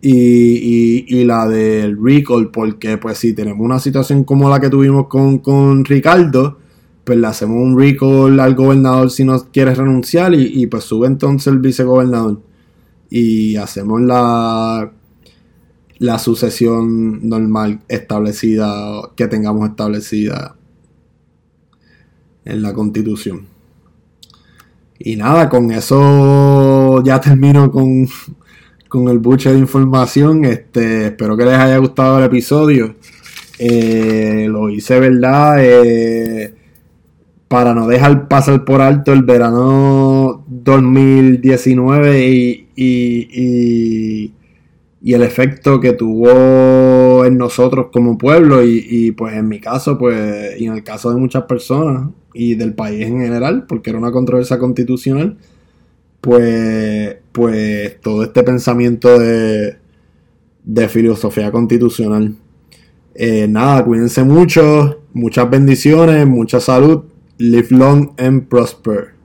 [0.00, 5.38] y, la del recall, porque pues si tenemos una situación como la que tuvimos con,
[5.38, 6.58] con Ricardo,
[7.04, 11.06] pues le hacemos un recall al gobernador si no quiere renunciar y, y pues sube
[11.06, 12.40] entonces el vicegobernador.
[13.08, 14.92] Y hacemos la
[15.98, 20.56] la sucesión normal establecida, que tengamos establecida
[22.44, 23.46] en la constitución.
[24.98, 28.08] Y nada, con eso ya termino con,
[28.88, 30.44] con el buche de información.
[30.44, 32.96] Este, espero que les haya gustado el episodio.
[33.58, 35.56] Eh, lo hice, ¿verdad?
[35.60, 36.54] Eh,
[37.48, 44.32] para no dejar pasar por alto el verano 2019 y
[45.06, 50.60] y el efecto que tuvo en nosotros como pueblo y, pues en mi caso pues
[50.60, 54.12] y en el caso de muchas personas y del país en general porque era una
[54.12, 55.36] controversia constitucional
[56.20, 59.76] pues pues todo este pensamiento de,
[60.64, 62.36] de filosofía constitucional
[63.18, 67.04] Eh, nada, cuídense mucho, muchas bendiciones, mucha salud.
[67.38, 69.15] Live long and prosper.